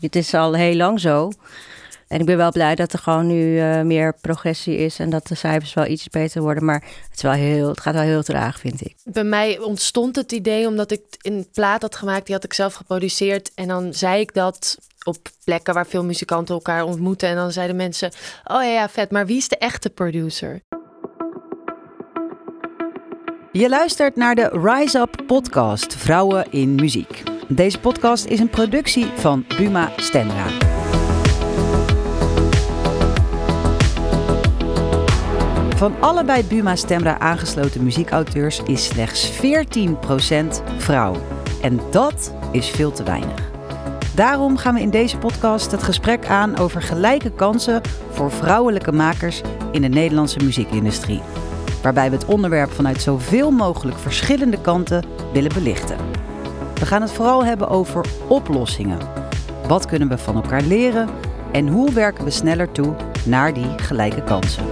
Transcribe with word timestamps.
Het 0.00 0.16
is 0.16 0.34
al 0.34 0.54
heel 0.54 0.74
lang 0.74 1.00
zo. 1.00 1.30
En 2.08 2.20
ik 2.20 2.26
ben 2.26 2.36
wel 2.36 2.52
blij 2.52 2.74
dat 2.74 2.92
er 2.92 2.98
gewoon 2.98 3.26
nu 3.26 3.56
uh, 3.56 3.80
meer 3.80 4.14
progressie 4.20 4.76
is 4.76 4.98
en 4.98 5.10
dat 5.10 5.26
de 5.26 5.34
cijfers 5.34 5.74
wel 5.74 5.86
iets 5.86 6.08
beter 6.08 6.42
worden. 6.42 6.64
Maar 6.64 6.84
het, 7.08 7.16
is 7.16 7.22
wel 7.22 7.32
heel, 7.32 7.68
het 7.68 7.80
gaat 7.80 7.94
wel 7.94 8.02
heel 8.02 8.22
traag, 8.22 8.58
vind 8.58 8.80
ik. 8.80 8.94
Bij 9.04 9.24
mij 9.24 9.58
ontstond 9.58 10.16
het 10.16 10.32
idee 10.32 10.66
omdat 10.66 10.90
ik 10.90 11.02
een 11.22 11.46
plaat 11.52 11.82
had 11.82 11.96
gemaakt, 11.96 12.26
die 12.26 12.34
had 12.34 12.44
ik 12.44 12.52
zelf 12.52 12.74
geproduceerd. 12.74 13.50
En 13.54 13.68
dan 13.68 13.94
zei 13.94 14.20
ik 14.20 14.34
dat 14.34 14.78
op 15.04 15.28
plekken 15.44 15.74
waar 15.74 15.86
veel 15.86 16.04
muzikanten 16.04 16.54
elkaar 16.54 16.84
ontmoeten. 16.84 17.28
En 17.28 17.36
dan 17.36 17.52
zeiden 17.52 17.76
mensen, 17.76 18.10
oh 18.44 18.62
ja, 18.62 18.70
ja 18.70 18.88
vet, 18.88 19.10
maar 19.10 19.26
wie 19.26 19.36
is 19.36 19.48
de 19.48 19.58
echte 19.58 19.90
producer? 19.90 20.60
Je 23.52 23.68
luistert 23.68 24.16
naar 24.16 24.34
de 24.34 24.48
Rise 24.62 24.98
Up 24.98 25.22
podcast 25.26 25.94
Vrouwen 25.94 26.46
in 26.50 26.74
Muziek. 26.74 27.37
Deze 27.50 27.80
podcast 27.80 28.24
is 28.24 28.40
een 28.40 28.50
productie 28.50 29.06
van 29.16 29.44
Buma 29.58 29.92
Stemra. 29.96 30.46
Van 35.76 35.94
alle 36.00 36.24
bij 36.24 36.44
Buma 36.44 36.76
Stemra 36.76 37.18
aangesloten 37.18 37.82
muziekauteurs 37.82 38.62
is 38.62 38.84
slechts 38.84 39.32
14% 39.32 39.36
vrouw. 40.76 41.14
En 41.62 41.80
dat 41.90 42.34
is 42.52 42.68
veel 42.68 42.92
te 42.92 43.02
weinig. 43.02 43.50
Daarom 44.14 44.56
gaan 44.56 44.74
we 44.74 44.80
in 44.80 44.90
deze 44.90 45.18
podcast 45.18 45.70
het 45.70 45.82
gesprek 45.82 46.26
aan 46.26 46.58
over 46.58 46.82
gelijke 46.82 47.30
kansen 47.30 47.80
voor 48.10 48.30
vrouwelijke 48.30 48.92
makers 48.92 49.40
in 49.72 49.82
de 49.82 49.88
Nederlandse 49.88 50.44
muziekindustrie. 50.44 51.20
Waarbij 51.82 52.10
we 52.10 52.16
het 52.16 52.26
onderwerp 52.26 52.70
vanuit 52.70 53.02
zoveel 53.02 53.50
mogelijk 53.50 53.98
verschillende 53.98 54.60
kanten 54.60 55.04
willen 55.32 55.54
belichten. 55.54 56.27
We 56.78 56.86
gaan 56.86 57.02
het 57.02 57.12
vooral 57.12 57.44
hebben 57.44 57.68
over 57.68 58.04
oplossingen. 58.28 58.98
Wat 59.66 59.86
kunnen 59.86 60.08
we 60.08 60.18
van 60.18 60.34
elkaar 60.34 60.62
leren 60.62 61.08
en 61.52 61.68
hoe 61.68 61.92
werken 61.92 62.24
we 62.24 62.30
sneller 62.30 62.72
toe 62.72 62.94
naar 63.24 63.54
die 63.54 63.78
gelijke 63.78 64.22
kansen? 64.22 64.64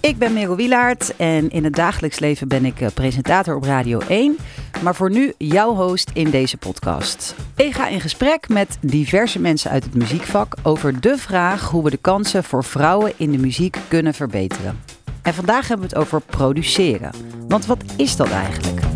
Ik 0.00 0.18
ben 0.18 0.32
Merel 0.32 0.56
Wielaert 0.56 1.16
en 1.16 1.50
in 1.50 1.64
het 1.64 1.74
dagelijks 1.74 2.18
leven 2.18 2.48
ben 2.48 2.64
ik 2.64 2.80
eh, 2.80 2.88
presentator 2.94 3.56
op 3.56 3.62
Radio 3.64 4.00
1. 4.08 4.36
Maar 4.82 4.94
voor 4.94 5.10
nu 5.10 5.32
jouw 5.38 5.74
host 5.74 6.10
in 6.14 6.30
deze 6.30 6.56
podcast. 6.56 7.34
Ik 7.56 7.74
ga 7.74 7.88
in 7.88 8.00
gesprek 8.00 8.48
met 8.48 8.78
diverse 8.80 9.40
mensen 9.40 9.70
uit 9.70 9.84
het 9.84 9.94
muziekvak 9.94 10.54
over 10.62 11.00
de 11.00 11.18
vraag 11.18 11.70
hoe 11.70 11.84
we 11.84 11.90
de 11.90 11.96
kansen 11.96 12.44
voor 12.44 12.64
vrouwen 12.64 13.12
in 13.16 13.30
de 13.30 13.38
muziek 13.38 13.76
kunnen 13.88 14.14
verbeteren. 14.14 14.93
En 15.24 15.34
vandaag 15.34 15.68
hebben 15.68 15.88
we 15.88 15.94
het 15.94 16.04
over 16.04 16.20
produceren. 16.20 17.10
Want 17.48 17.66
wat 17.66 17.84
is 17.96 18.16
dat 18.16 18.30
eigenlijk? 18.30 18.86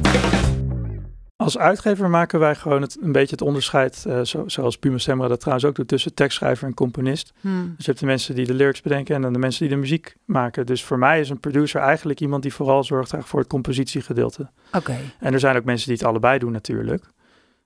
Als 1.36 1.58
uitgever 1.58 2.10
maken 2.10 2.38
wij 2.38 2.54
gewoon 2.54 2.82
het, 2.82 2.98
een 3.00 3.12
beetje 3.12 3.30
het 3.30 3.42
onderscheid, 3.42 4.04
uh, 4.08 4.20
zo, 4.20 4.44
zoals 4.46 4.78
Puma 4.78 4.98
Semra 4.98 5.28
dat 5.28 5.40
trouwens 5.40 5.68
ook 5.68 5.74
doet, 5.74 5.88
tussen 5.88 6.14
tekstschrijver 6.14 6.66
en 6.66 6.74
componist. 6.74 7.32
Hmm. 7.40 7.74
Dus 7.76 7.84
je 7.84 7.90
hebt 7.90 8.00
de 8.00 8.06
mensen 8.06 8.34
die 8.34 8.46
de 8.46 8.54
lyrics 8.54 8.80
bedenken 8.80 9.14
en 9.14 9.22
dan 9.22 9.32
de 9.32 9.38
mensen 9.38 9.60
die 9.60 9.74
de 9.74 9.80
muziek 9.80 10.16
maken. 10.24 10.66
Dus 10.66 10.84
voor 10.84 10.98
mij 10.98 11.20
is 11.20 11.30
een 11.30 11.40
producer 11.40 11.80
eigenlijk 11.80 12.20
iemand 12.20 12.42
die 12.42 12.54
vooral 12.54 12.84
zorgt 12.84 13.14
voor 13.18 13.40
het 13.40 13.48
compositiegedeelte. 13.48 14.50
Oké. 14.72 14.96
En 15.18 15.32
er 15.32 15.40
zijn 15.40 15.56
ook 15.56 15.64
mensen 15.64 15.88
die 15.88 15.96
het 15.96 16.06
allebei 16.06 16.38
doen 16.38 16.52
natuurlijk. 16.52 17.04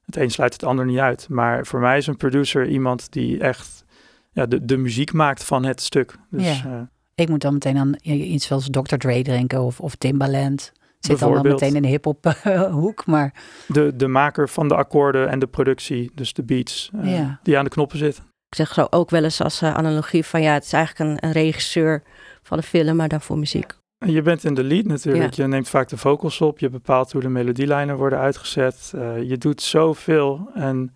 Het 0.04 0.16
een 0.16 0.30
sluit 0.30 0.52
het 0.52 0.64
ander 0.64 0.86
niet 0.86 0.98
uit. 0.98 1.28
Maar 1.28 1.66
voor 1.66 1.80
mij 1.80 1.98
is 1.98 2.06
een 2.06 2.16
producer 2.16 2.69
iemand 2.69 3.12
die 3.12 3.38
echt 3.38 3.84
ja, 4.32 4.47
de, 4.47 4.64
de 4.64 4.76
muziek 4.76 5.12
maakt 5.12 5.44
van 5.44 5.64
het 5.64 5.80
stuk. 5.80 6.16
Dus, 6.30 6.60
ja. 6.62 6.70
Uh, 6.70 6.80
ik 7.14 7.28
moet 7.28 7.41
dan 7.41 7.52
meteen 7.52 7.77
aan 7.77 7.94
iets 8.02 8.46
zoals 8.46 8.68
Dr. 8.70 8.96
Dre 8.96 9.22
denken 9.22 9.62
of, 9.62 9.80
of 9.80 9.94
Timbaland. 9.94 10.72
Zit 10.98 11.19
dan 11.19 11.32
wel 11.32 11.42
meteen 11.42 11.77
in 11.77 11.82
de 11.82 11.88
hip-hop 11.88 12.27
eh, 12.27 12.72
hoek, 12.72 13.06
maar. 13.06 13.34
De, 13.66 13.96
de 13.96 14.08
maker 14.08 14.48
van 14.48 14.69
de 14.69 14.74
akkoorden 14.74 15.28
en 15.28 15.38
de 15.38 15.46
productie, 15.46 16.10
dus 16.14 16.32
de 16.32 16.42
beats, 16.42 16.91
uh, 16.94 17.30
die 17.42 17.58
aan 17.58 17.64
de 17.64 17.70
knoppen 17.70 17.98
zitten. 17.98 18.24
Ik 18.48 18.54
zeg 18.54 18.74
zo 18.74 18.86
ook 18.91 19.10
wel 19.10 19.24
eens 19.24 19.41
als 19.41 19.62
uh, 19.62 19.74
analogie 19.74 20.24
van 20.24 20.42
ja, 20.42 20.52
het 20.52 20.64
is 20.64 20.72
eigenlijk 20.72 21.10
een, 21.10 21.28
een, 21.28 21.32
regisseur 21.32 22.02
van 22.42 22.59
de 22.59 22.62
film, 22.62 22.97
maar 22.97 23.09
dan 23.09 23.20
voor 23.20 23.38
muziek. 23.38 23.75
Je 24.06 24.22
bent 24.22 24.44
in 24.44 24.54
de 24.54 24.64
lead 24.64 24.84
natuurlijk. 24.84 25.34
Je 25.34 25.47
neemt 25.47 25.69
vaak 25.69 25.88
de 25.88 25.97
vocals 25.97 26.41
op, 26.41 26.58
je 26.58 26.69
bepaalt 26.69 27.12
hoe 27.12 27.20
de 27.20 27.28
melodielijnen 27.28 27.97
worden 27.97 28.19
uitgezet. 28.19 28.91
je 29.25 29.37
doet 29.38 29.62
zoveel 29.62 30.50
en 30.54 30.94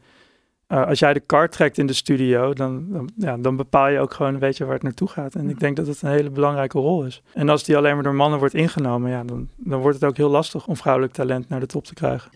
uh, 0.69 0.87
als 0.87 0.99
jij 0.99 1.13
de 1.13 1.21
kar 1.21 1.49
trekt 1.49 1.79
in 1.79 1.87
de 1.87 1.93
studio, 1.93 2.53
dan, 2.53 2.87
dan, 2.89 3.11
ja, 3.17 3.37
dan 3.37 3.57
bepaal 3.57 3.89
je 3.89 4.01
ook 4.01 4.15
gewoon 4.15 4.35
een 4.35 4.41
beetje 4.41 4.65
waar 4.65 4.75
het 4.75 4.83
naartoe 4.83 5.09
gaat. 5.09 5.35
En 5.35 5.51
ik 5.51 5.61
denk 5.61 5.77
dat 5.77 5.87
het 5.87 6.03
een 6.03 6.11
hele 6.11 6.31
belangrijke 6.31 6.79
rol 6.79 7.05
is. 7.05 7.23
En 7.33 7.49
als 7.49 7.65
die 7.65 7.77
alleen 7.77 7.95
maar 7.95 8.03
door 8.03 8.15
mannen 8.15 8.39
wordt 8.39 8.55
ingenomen, 8.55 9.11
ja, 9.11 9.25
dan, 9.25 9.49
dan 9.57 9.81
wordt 9.81 10.01
het 10.01 10.11
ook 10.11 10.17
heel 10.17 10.31
lastig 10.31 10.67
om 10.67 10.77
vrouwelijk 10.77 11.13
talent 11.13 11.49
naar 11.49 11.61
de 11.61 11.67
top 11.67 11.85
te 11.85 11.95
krijgen. 11.95 12.31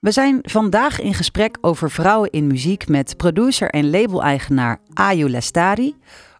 We 0.00 0.10
zijn 0.10 0.38
vandaag 0.42 1.00
in 1.00 1.14
gesprek 1.14 1.58
over 1.60 1.90
vrouwen 1.90 2.30
in 2.30 2.46
muziek 2.46 2.88
met 2.88 3.16
producer 3.16 3.70
en 3.70 3.90
label-eigenaar 3.90 4.78
Ayu 4.94 5.30
Lestari, 5.30 5.94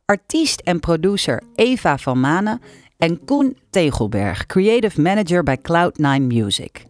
artiest 0.05 0.61
en 0.61 0.81
producer 0.81 1.43
Eva 1.55 1.99
van 1.99 2.21
Manen 2.21 2.61
en 2.99 3.25
Koen 3.25 3.57
Tegelberg, 3.71 4.47
creative 4.47 5.01
manager 5.01 5.43
bij 5.43 5.59
Cloud9 5.59 6.23
Music. 6.23 6.90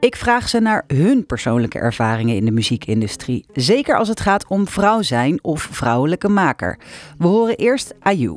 Ik 0.00 0.16
vraag 0.16 0.48
ze 0.48 0.60
naar 0.60 0.84
hun 0.86 1.26
persoonlijke 1.26 1.78
ervaringen 1.78 2.36
in 2.36 2.44
de 2.44 2.50
muziekindustrie. 2.50 3.44
Zeker 3.52 3.98
als 3.98 4.08
het 4.08 4.20
gaat 4.20 4.46
om 4.46 4.68
vrouw 4.68 5.02
zijn 5.02 5.44
of 5.44 5.68
vrouwelijke 5.70 6.28
maker. 6.28 6.78
We 7.18 7.26
horen 7.26 7.56
eerst 7.56 7.94
Ayu. 8.00 8.28
Uh, 8.28 8.36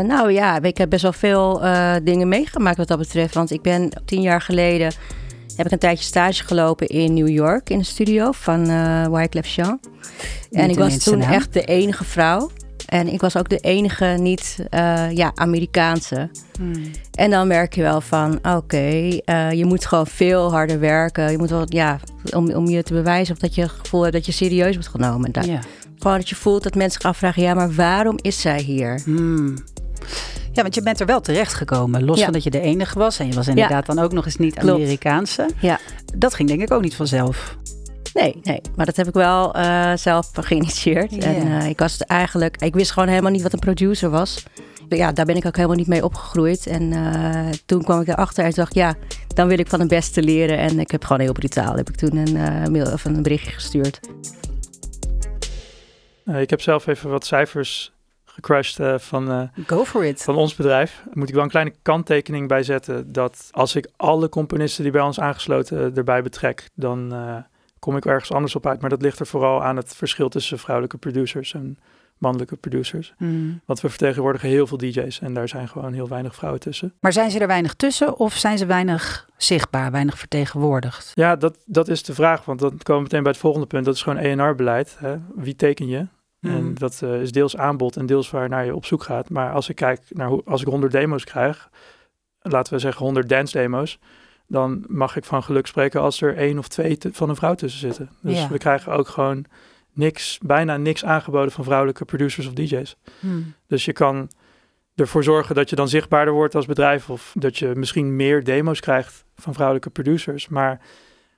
nou 0.00 0.32
ja, 0.32 0.62
ik 0.62 0.76
heb 0.76 0.90
best 0.90 1.02
wel 1.02 1.12
veel 1.12 1.64
uh, 1.64 1.94
dingen 2.02 2.28
meegemaakt 2.28 2.76
wat 2.76 2.88
dat 2.88 2.98
betreft. 2.98 3.34
Want 3.34 3.50
ik 3.50 3.62
ben 3.62 4.02
tien 4.04 4.20
jaar 4.20 4.40
geleden 4.40 4.92
heb 5.56 5.66
ik 5.66 5.72
een 5.72 5.78
tijdje 5.78 6.04
stage 6.04 6.44
gelopen 6.44 6.86
in 6.86 7.14
New 7.14 7.28
York 7.28 7.70
in 7.70 7.78
de 7.78 7.84
studio 7.84 8.32
van 8.32 8.70
uh, 8.70 9.06
Wyclef 9.06 9.46
Jean. 9.46 9.80
En 10.50 10.70
ik 10.70 10.78
was 10.78 10.98
toen 10.98 11.20
echt 11.20 11.52
de 11.52 11.64
enige 11.64 12.04
vrouw. 12.04 12.50
En 12.86 13.08
ik 13.08 13.20
was 13.20 13.36
ook 13.36 13.48
de 13.48 13.58
enige 13.58 14.04
niet 14.04 14.56
uh, 14.70 15.12
ja, 15.12 15.32
Amerikaanse. 15.34 16.30
Hmm. 16.58 16.90
En 17.14 17.30
dan 17.30 17.46
merk 17.46 17.74
je 17.74 17.82
wel 17.82 18.00
van, 18.00 18.36
oké, 18.36 18.48
okay, 18.56 19.22
uh, 19.26 19.52
je 19.52 19.64
moet 19.64 19.86
gewoon 19.86 20.06
veel 20.06 20.50
harder 20.50 20.80
werken. 20.80 21.30
Je 21.30 21.38
moet 21.38 21.50
wel, 21.50 21.64
ja, 21.68 21.98
om, 22.34 22.52
om 22.52 22.68
je 22.68 22.82
te 22.82 22.92
bewijzen 22.92 23.34
of 23.34 23.40
dat 23.40 23.54
je 23.54 23.62
het 23.62 23.70
gevoel 23.70 24.02
hebt 24.02 24.14
dat 24.14 24.26
je 24.26 24.32
serieus 24.32 24.74
wordt 24.74 24.88
genomen. 24.88 25.32
Dat, 25.32 25.44
ja. 25.44 25.60
Gewoon 25.98 26.16
dat 26.16 26.28
je 26.28 26.34
voelt 26.34 26.62
dat 26.62 26.74
mensen 26.74 27.00
zich 27.00 27.10
afvragen, 27.10 27.42
ja, 27.42 27.54
maar 27.54 27.72
waarom 27.74 28.18
is 28.20 28.40
zij 28.40 28.60
hier? 28.60 29.00
Hmm. 29.04 29.54
Ja, 30.52 30.62
want 30.62 30.74
je 30.74 30.82
bent 30.82 31.00
er 31.00 31.06
wel 31.06 31.20
terecht 31.20 31.54
gekomen. 31.54 32.04
Los 32.04 32.18
ja. 32.18 32.24
van 32.24 32.32
dat 32.32 32.42
je 32.42 32.50
de 32.50 32.60
enige 32.60 32.98
was. 32.98 33.18
En 33.18 33.26
je 33.26 33.34
was 33.34 33.48
inderdaad 33.48 33.86
ja. 33.86 33.94
dan 33.94 34.04
ook 34.04 34.12
nog 34.12 34.24
eens 34.24 34.36
niet 34.36 34.58
Amerikaanse. 34.58 35.48
Ja. 35.60 35.78
Dat 36.14 36.34
ging 36.34 36.48
denk 36.48 36.60
ik 36.60 36.70
ook 36.70 36.82
niet 36.82 36.94
vanzelf. 36.94 37.56
Nee, 38.14 38.40
nee, 38.42 38.60
maar 38.76 38.86
dat 38.86 38.96
heb 38.96 39.06
ik 39.06 39.14
wel 39.14 39.56
uh, 39.56 39.92
zelf 39.96 40.30
geïnitieerd. 40.32 41.14
Yeah. 41.14 41.36
En 41.36 41.46
uh, 41.46 41.68
ik 41.68 41.78
was 41.78 41.98
eigenlijk, 41.98 42.56
ik 42.62 42.74
wist 42.74 42.90
gewoon 42.90 43.08
helemaal 43.08 43.30
niet 43.30 43.42
wat 43.42 43.52
een 43.52 43.58
producer 43.58 44.10
was. 44.10 44.44
Ja, 44.88 45.12
daar 45.12 45.24
ben 45.24 45.36
ik 45.36 45.46
ook 45.46 45.56
helemaal 45.56 45.76
niet 45.76 45.86
mee 45.86 46.04
opgegroeid. 46.04 46.66
En 46.66 46.82
uh, 46.82 47.48
toen 47.66 47.82
kwam 47.82 48.00
ik 48.00 48.08
erachter 48.08 48.44
en 48.44 48.50
dacht, 48.50 48.74
ja, 48.74 48.94
dan 49.34 49.48
wil 49.48 49.58
ik 49.58 49.68
van 49.68 49.78
de 49.78 49.86
beste 49.86 50.22
leren. 50.22 50.58
En 50.58 50.78
ik 50.78 50.90
heb 50.90 51.04
gewoon 51.04 51.22
heel 51.22 51.32
brutaal, 51.32 51.74
heb 51.76 51.88
ik 51.88 51.96
toen 51.96 52.16
een, 52.16 52.72
mail, 52.72 52.92
of 52.92 53.04
een 53.04 53.22
berichtje 53.22 53.50
gestuurd. 53.50 54.00
ik 56.24 56.50
heb 56.50 56.60
zelf 56.60 56.86
even 56.86 57.10
wat 57.10 57.26
cijfers 57.26 57.92
gecrushed 58.24 59.02
van, 59.02 59.50
Go 59.66 59.84
for 59.84 60.04
it. 60.04 60.22
van 60.22 60.36
ons 60.36 60.54
bedrijf. 60.54 61.02
Moet 61.12 61.28
ik 61.28 61.34
wel 61.34 61.44
een 61.44 61.50
kleine 61.50 61.74
kanttekening 61.82 62.48
bij 62.48 62.62
zetten 62.62 63.12
dat 63.12 63.48
als 63.50 63.74
ik 63.74 63.88
alle 63.96 64.28
componisten 64.28 64.82
die 64.82 64.92
bij 64.92 65.00
ons 65.00 65.20
aangesloten 65.20 65.96
erbij 65.96 66.22
betrek, 66.22 66.68
dan 66.74 67.12
kom 67.86 67.96
ik 67.96 68.06
ergens 68.06 68.32
anders 68.32 68.54
op 68.54 68.66
uit. 68.66 68.80
Maar 68.80 68.90
dat 68.90 69.02
ligt 69.02 69.20
er 69.20 69.26
vooral 69.26 69.62
aan 69.62 69.76
het 69.76 69.94
verschil 69.94 70.28
tussen 70.28 70.58
vrouwelijke 70.58 70.98
producers 70.98 71.54
en 71.54 71.78
mannelijke 72.18 72.56
producers. 72.56 73.14
Mm. 73.18 73.60
Want 73.64 73.80
we 73.80 73.88
vertegenwoordigen 73.88 74.48
heel 74.48 74.66
veel 74.66 74.76
DJ's 74.76 75.20
en 75.20 75.34
daar 75.34 75.48
zijn 75.48 75.68
gewoon 75.68 75.92
heel 75.92 76.08
weinig 76.08 76.34
vrouwen 76.34 76.60
tussen. 76.60 76.94
Maar 77.00 77.12
zijn 77.12 77.30
ze 77.30 77.38
er 77.38 77.46
weinig 77.46 77.74
tussen 77.74 78.18
of 78.18 78.34
zijn 78.34 78.58
ze 78.58 78.66
weinig 78.66 79.28
zichtbaar, 79.36 79.90
weinig 79.90 80.18
vertegenwoordigd? 80.18 81.12
Ja, 81.14 81.36
dat, 81.36 81.58
dat 81.66 81.88
is 81.88 82.02
de 82.02 82.14
vraag. 82.14 82.44
Want 82.44 82.58
dan 82.58 82.70
komen 82.70 82.96
we 82.96 83.02
meteen 83.02 83.22
bij 83.22 83.32
het 83.32 83.40
volgende 83.40 83.66
punt. 83.66 83.84
Dat 83.84 83.94
is 83.94 84.02
gewoon 84.02 84.18
ENR-beleid. 84.18 84.98
Wie 85.34 85.56
teken 85.56 85.88
je? 85.88 86.06
Mm. 86.40 86.50
En 86.50 86.74
dat 86.74 87.00
uh, 87.04 87.20
is 87.20 87.32
deels 87.32 87.56
aanbod 87.56 87.96
en 87.96 88.06
deels 88.06 88.30
waar 88.30 88.48
naar 88.48 88.64
je 88.64 88.74
op 88.74 88.84
zoek 88.84 89.02
gaat. 89.02 89.30
Maar 89.30 89.52
als 89.52 89.68
ik 89.68 89.76
kijk 89.76 90.00
naar 90.08 90.28
hoe, 90.28 90.42
als 90.44 90.60
ik 90.60 90.66
100 90.66 90.92
demo's 90.92 91.24
krijg, 91.24 91.70
laten 92.40 92.72
we 92.72 92.78
zeggen 92.78 93.04
100 93.04 93.28
dance 93.28 93.58
demo's, 93.58 93.98
dan 94.46 94.84
mag 94.88 95.16
ik 95.16 95.24
van 95.24 95.42
geluk 95.42 95.66
spreken 95.66 96.00
als 96.00 96.20
er 96.20 96.36
één 96.36 96.58
of 96.58 96.68
twee 96.68 96.98
van 97.12 97.28
een 97.28 97.36
vrouw 97.36 97.54
tussen 97.54 97.80
zitten. 97.80 98.10
Dus 98.22 98.48
we 98.48 98.58
krijgen 98.58 98.92
ook 98.92 99.08
gewoon 99.08 99.44
niks, 99.92 100.38
bijna 100.42 100.76
niks 100.76 101.04
aangeboden 101.04 101.52
van 101.52 101.64
vrouwelijke 101.64 102.04
producers 102.04 102.46
of 102.46 102.52
DJ's. 102.52 102.96
Hmm. 103.20 103.54
Dus 103.66 103.84
je 103.84 103.92
kan 103.92 104.30
ervoor 104.94 105.24
zorgen 105.24 105.54
dat 105.54 105.70
je 105.70 105.76
dan 105.76 105.88
zichtbaarder 105.88 106.34
wordt 106.34 106.54
als 106.54 106.66
bedrijf 106.66 107.10
of 107.10 107.32
dat 107.34 107.58
je 107.58 107.72
misschien 107.74 108.16
meer 108.16 108.44
demo's 108.44 108.80
krijgt 108.80 109.24
van 109.34 109.54
vrouwelijke 109.54 109.90
producers. 109.90 110.48
Maar 110.48 110.80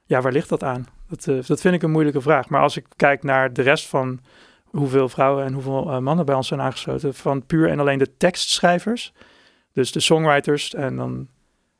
ja, 0.05 0.21
waar 0.21 0.33
ligt 0.33 0.49
dat 0.49 0.63
aan? 0.63 0.87
Dat, 1.09 1.27
uh, 1.27 1.45
dat 1.47 1.61
vind 1.61 1.75
ik 1.75 1.83
een 1.83 1.91
moeilijke 1.91 2.21
vraag. 2.21 2.49
Maar 2.49 2.61
als 2.61 2.77
ik 2.77 2.87
kijk 2.97 3.23
naar 3.23 3.53
de 3.53 3.63
rest 3.63 3.87
van 3.87 4.21
hoeveel 4.65 5.09
vrouwen 5.09 5.45
en 5.45 5.53
hoeveel 5.53 5.91
uh, 5.91 5.99
mannen 5.99 6.27
bij 6.27 6.35
ons 6.35 6.49
zijn 6.49 6.61
aangesloten, 6.61 7.15
van 7.15 7.47
puur 7.47 7.69
en 7.69 7.81
alleen 7.81 7.99
de 7.99 8.17
tekstschrijvers, 8.17 9.13
dus 9.73 9.93
de 9.93 10.01
songwriters 10.01 10.75
en 10.75 10.97
dan 10.97 11.29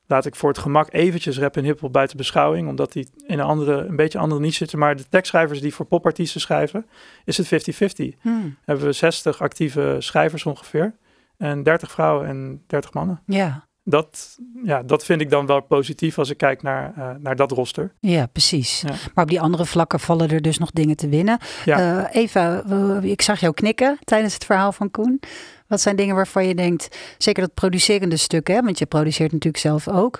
laat 0.09 0.25
ik 0.25 0.35
voor 0.35 0.49
het 0.49 0.57
gemak 0.57 0.93
eventjes 0.93 1.39
rap 1.39 1.57
en 1.57 1.63
hiphop 1.63 1.93
buiten 1.93 2.17
beschouwing, 2.17 2.67
omdat 2.67 2.91
die 2.91 3.09
in 3.25 3.39
een 3.39 3.45
andere, 3.45 3.85
een 3.85 3.95
beetje 3.95 4.17
andere 4.17 4.41
niche 4.41 4.57
zitten. 4.57 4.79
Maar 4.79 4.95
de 4.95 5.09
tekstschrijvers 5.09 5.61
die 5.61 5.73
voor 5.73 5.85
popartiesten 5.85 6.41
schrijven, 6.41 6.85
is 7.25 7.37
het 7.37 7.69
50-50. 8.13 8.19
Hmm. 8.21 8.57
Hebben 8.65 8.85
we 8.85 8.91
60 8.91 9.41
actieve 9.41 9.95
schrijvers 9.99 10.45
ongeveer 10.45 10.95
en 11.37 11.63
30 11.63 11.91
vrouwen 11.91 12.27
en 12.27 12.63
30 12.67 12.93
mannen. 12.93 13.21
Ja. 13.25 13.67
Dat, 13.89 14.37
ja, 14.63 14.83
dat 14.83 15.05
vind 15.05 15.21
ik 15.21 15.29
dan 15.29 15.45
wel 15.45 15.61
positief 15.61 16.17
als 16.17 16.29
ik 16.29 16.37
kijk 16.37 16.61
naar, 16.61 16.93
uh, 16.97 17.09
naar 17.19 17.35
dat 17.35 17.51
roster. 17.51 17.93
Ja, 17.99 18.25
precies. 18.25 18.81
Ja. 18.81 18.93
Maar 19.13 19.23
op 19.23 19.29
die 19.29 19.41
andere 19.41 19.65
vlakken 19.65 19.99
vallen 19.99 20.29
er 20.29 20.41
dus 20.41 20.57
nog 20.57 20.71
dingen 20.71 20.95
te 20.95 21.09
winnen. 21.09 21.39
Ja. 21.65 21.97
Uh, 21.97 22.21
Eva, 22.21 22.63
uh, 22.69 23.03
ik 23.03 23.21
zag 23.21 23.39
jou 23.39 23.53
knikken 23.53 23.97
tijdens 24.03 24.33
het 24.33 24.45
verhaal 24.45 24.71
van 24.71 24.91
Koen. 24.91 25.19
Wat 25.67 25.81
zijn 25.81 25.95
dingen 25.95 26.15
waarvan 26.15 26.47
je 26.47 26.55
denkt, 26.55 26.97
zeker 27.17 27.41
dat 27.43 27.53
producerende 27.53 28.17
stuk, 28.17 28.47
hè, 28.47 28.61
want 28.61 28.79
je 28.79 28.85
produceert 28.85 29.31
natuurlijk 29.31 29.63
zelf 29.63 29.87
ook. 29.87 30.19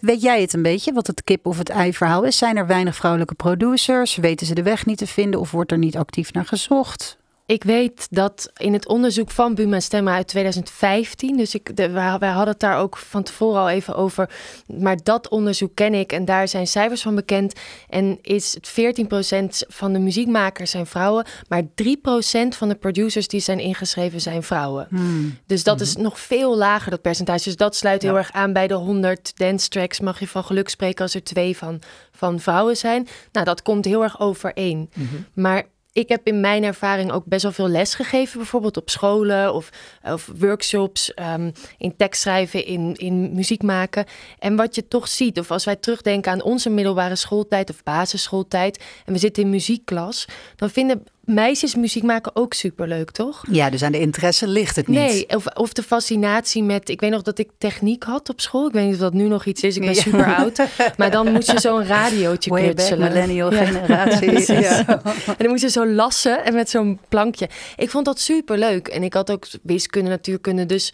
Weet 0.00 0.22
jij 0.22 0.40
het 0.40 0.52
een 0.52 0.62
beetje, 0.62 0.92
wat 0.92 1.06
het 1.06 1.24
kip 1.24 1.46
of 1.46 1.58
het 1.58 1.68
ei 1.68 1.94
verhaal 1.94 2.22
is? 2.22 2.38
Zijn 2.38 2.56
er 2.56 2.66
weinig 2.66 2.96
vrouwelijke 2.96 3.34
producers? 3.34 4.16
Weten 4.16 4.46
ze 4.46 4.54
de 4.54 4.62
weg 4.62 4.86
niet 4.86 4.98
te 4.98 5.06
vinden 5.06 5.40
of 5.40 5.50
wordt 5.50 5.72
er 5.72 5.78
niet 5.78 5.96
actief 5.96 6.32
naar 6.32 6.46
gezocht? 6.46 7.18
Ik 7.46 7.64
weet 7.64 8.06
dat 8.10 8.50
in 8.56 8.72
het 8.72 8.88
onderzoek 8.88 9.30
van 9.30 9.54
Buma 9.54 9.80
Stemma 9.80 10.14
uit 10.14 10.26
2015, 10.26 11.36
dus 11.36 11.54
ik, 11.54 11.76
de, 11.76 11.90
wij, 11.90 12.18
wij, 12.18 12.28
hadden 12.28 12.48
het 12.52 12.60
daar 12.60 12.78
ook 12.78 12.96
van 12.96 13.22
tevoren 13.22 13.60
al 13.60 13.68
even 13.68 13.96
over, 13.96 14.30
maar 14.66 14.96
dat 15.02 15.28
onderzoek 15.28 15.74
ken 15.74 15.94
ik 15.94 16.12
en 16.12 16.24
daar 16.24 16.48
zijn 16.48 16.66
cijfers 16.66 17.02
van 17.02 17.14
bekend. 17.14 17.60
En 17.88 18.18
is 18.22 18.54
het 18.54 18.70
14% 19.66 19.68
van 19.68 19.92
de 19.92 19.98
muziekmakers 19.98 20.70
zijn 20.70 20.86
vrouwen, 20.86 21.26
maar 21.48 21.62
3% 21.62 21.66
van 22.48 22.68
de 22.68 22.74
producers 22.74 23.28
die 23.28 23.40
zijn 23.40 23.58
ingeschreven 23.58 24.20
zijn 24.20 24.42
vrouwen. 24.42 24.86
Hmm. 24.90 25.38
Dus 25.46 25.64
dat 25.64 25.80
is 25.80 25.96
nog 25.96 26.20
veel 26.20 26.56
lager, 26.56 26.90
dat 26.90 27.02
percentage. 27.02 27.44
Dus 27.44 27.56
dat 27.56 27.76
sluit 27.76 28.02
heel 28.02 28.12
Ja. 28.12 28.18
erg 28.18 28.32
aan 28.32 28.52
bij 28.52 28.66
de 28.66 28.74
100 28.74 29.38
dance 29.38 29.68
tracks. 29.68 30.00
Mag 30.00 30.20
je 30.20 30.28
van 30.28 30.44
geluk 30.44 30.68
spreken 30.68 31.02
als 31.02 31.14
er 31.14 31.24
twee 31.24 31.56
van, 31.56 31.80
van 32.12 32.40
vrouwen 32.40 32.76
zijn? 32.76 33.08
Nou, 33.32 33.44
dat 33.46 33.62
komt 33.62 33.84
heel 33.84 34.02
erg 34.02 34.20
overeen. 34.20 34.90
Maar 35.34 35.64
ik 35.94 36.08
heb 36.08 36.26
in 36.26 36.40
mijn 36.40 36.64
ervaring 36.64 37.12
ook 37.12 37.24
best 37.24 37.42
wel 37.42 37.52
veel 37.52 37.68
les 37.68 37.94
gegeven, 37.94 38.38
bijvoorbeeld 38.38 38.76
op 38.76 38.90
scholen 38.90 39.54
of, 39.54 39.70
of 40.02 40.30
workshops 40.38 41.14
ehm, 41.14 41.50
in 41.78 41.96
tekstschrijven, 41.96 42.66
in, 42.66 42.94
in 42.94 43.34
muziek 43.34 43.62
maken. 43.62 44.04
En 44.38 44.56
wat 44.56 44.74
je 44.74 44.88
toch 44.88 45.08
ziet, 45.08 45.38
of 45.38 45.50
als 45.50 45.64
wij 45.64 45.76
terugdenken 45.76 46.32
aan 46.32 46.42
onze 46.42 46.70
middelbare 46.70 47.16
schooltijd 47.16 47.70
of 47.70 47.82
basisschooltijd 47.82 48.84
en 49.04 49.12
we 49.12 49.18
zitten 49.18 49.42
in 49.42 49.50
muziekklas, 49.50 50.24
dan 50.56 50.70
vinden 50.70 51.04
meisjes 51.26 51.74
muziek 51.74 52.02
maken 52.02 52.36
ook 52.36 52.54
superleuk, 52.54 53.10
toch? 53.10 53.42
Ja, 53.50 53.70
dus 53.70 53.82
aan 53.82 53.92
de 53.92 54.00
interesse 54.00 54.46
ligt 54.48 54.76
het 54.76 54.86
niet. 54.88 54.98
Nee, 54.98 55.28
of, 55.28 55.46
of 55.46 55.72
de 55.72 55.82
fascinatie 55.82 56.62
met... 56.62 56.88
Ik 56.88 57.00
weet 57.00 57.10
nog 57.10 57.22
dat 57.22 57.38
ik 57.38 57.48
techniek 57.58 58.02
had 58.02 58.28
op 58.28 58.40
school. 58.40 58.66
Ik 58.66 58.72
weet 58.72 58.84
niet 58.84 58.94
of 58.94 59.00
dat 59.00 59.12
nu 59.12 59.28
nog 59.28 59.44
iets 59.44 59.62
is. 59.62 59.76
Ik 59.76 59.82
ben 59.82 59.94
Ja. 59.94 60.00
super 60.00 60.34
oud. 60.36 60.58
Maar 60.96 61.10
dan 61.10 61.32
moest 61.32 61.50
je 61.50 61.60
zo'n 61.60 61.86
radiootje 61.86 62.50
Way 62.50 62.62
back, 62.64 62.74
knutselen. 62.74 63.08
millennial 63.12 63.52
Ja. 63.52 63.64
generatie. 63.64 64.52
Ja. 64.64 64.86
En 65.26 65.34
dan 65.38 65.48
moest 65.48 65.62
je 65.62 65.70
zo 65.70 65.86
lassen 65.86 66.44
en 66.44 66.54
met 66.54 66.70
zo'n 66.70 66.98
plankje. 67.08 67.48
Ik 67.76 67.90
vond 67.90 68.04
dat 68.04 68.20
super 68.20 68.58
leuk. 68.58 68.88
En 68.88 69.02
ik 69.02 69.14
had 69.14 69.30
ook 69.30 69.46
wiskunde, 69.62 70.10
natuurkunde. 70.10 70.66
Dus 70.66 70.92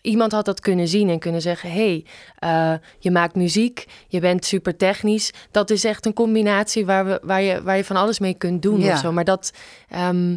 iemand 0.00 0.32
had 0.32 0.44
dat 0.44 0.60
kunnen 0.60 0.88
zien 0.88 1.08
en 1.08 1.18
kunnen 1.18 1.40
zeggen: 1.42 1.72
hey, 1.72 2.04
eh, 2.38 2.72
je 2.98 3.10
maakt 3.10 3.34
muziek, 3.34 3.86
je 4.08 4.20
bent 4.20 4.44
super 4.44 4.76
technisch. 4.76 5.32
Dat 5.50 5.70
is 5.70 5.84
echt 5.84 6.06
een 6.06 6.12
combinatie 6.12 6.86
waar, 6.86 7.04
we, 7.04 7.20
waar, 7.22 7.42
je, 7.42 7.62
waar 7.62 7.76
je 7.76 7.84
van 7.84 7.96
alles 7.96 8.18
mee 8.18 8.34
kunt 8.34 8.62
doen. 8.62 8.80
Ja. 8.80 8.92
Of 8.92 8.98
zo. 8.98 9.12
Maar 9.12 9.24
dat. 9.24 9.52
ehm, 9.88 10.36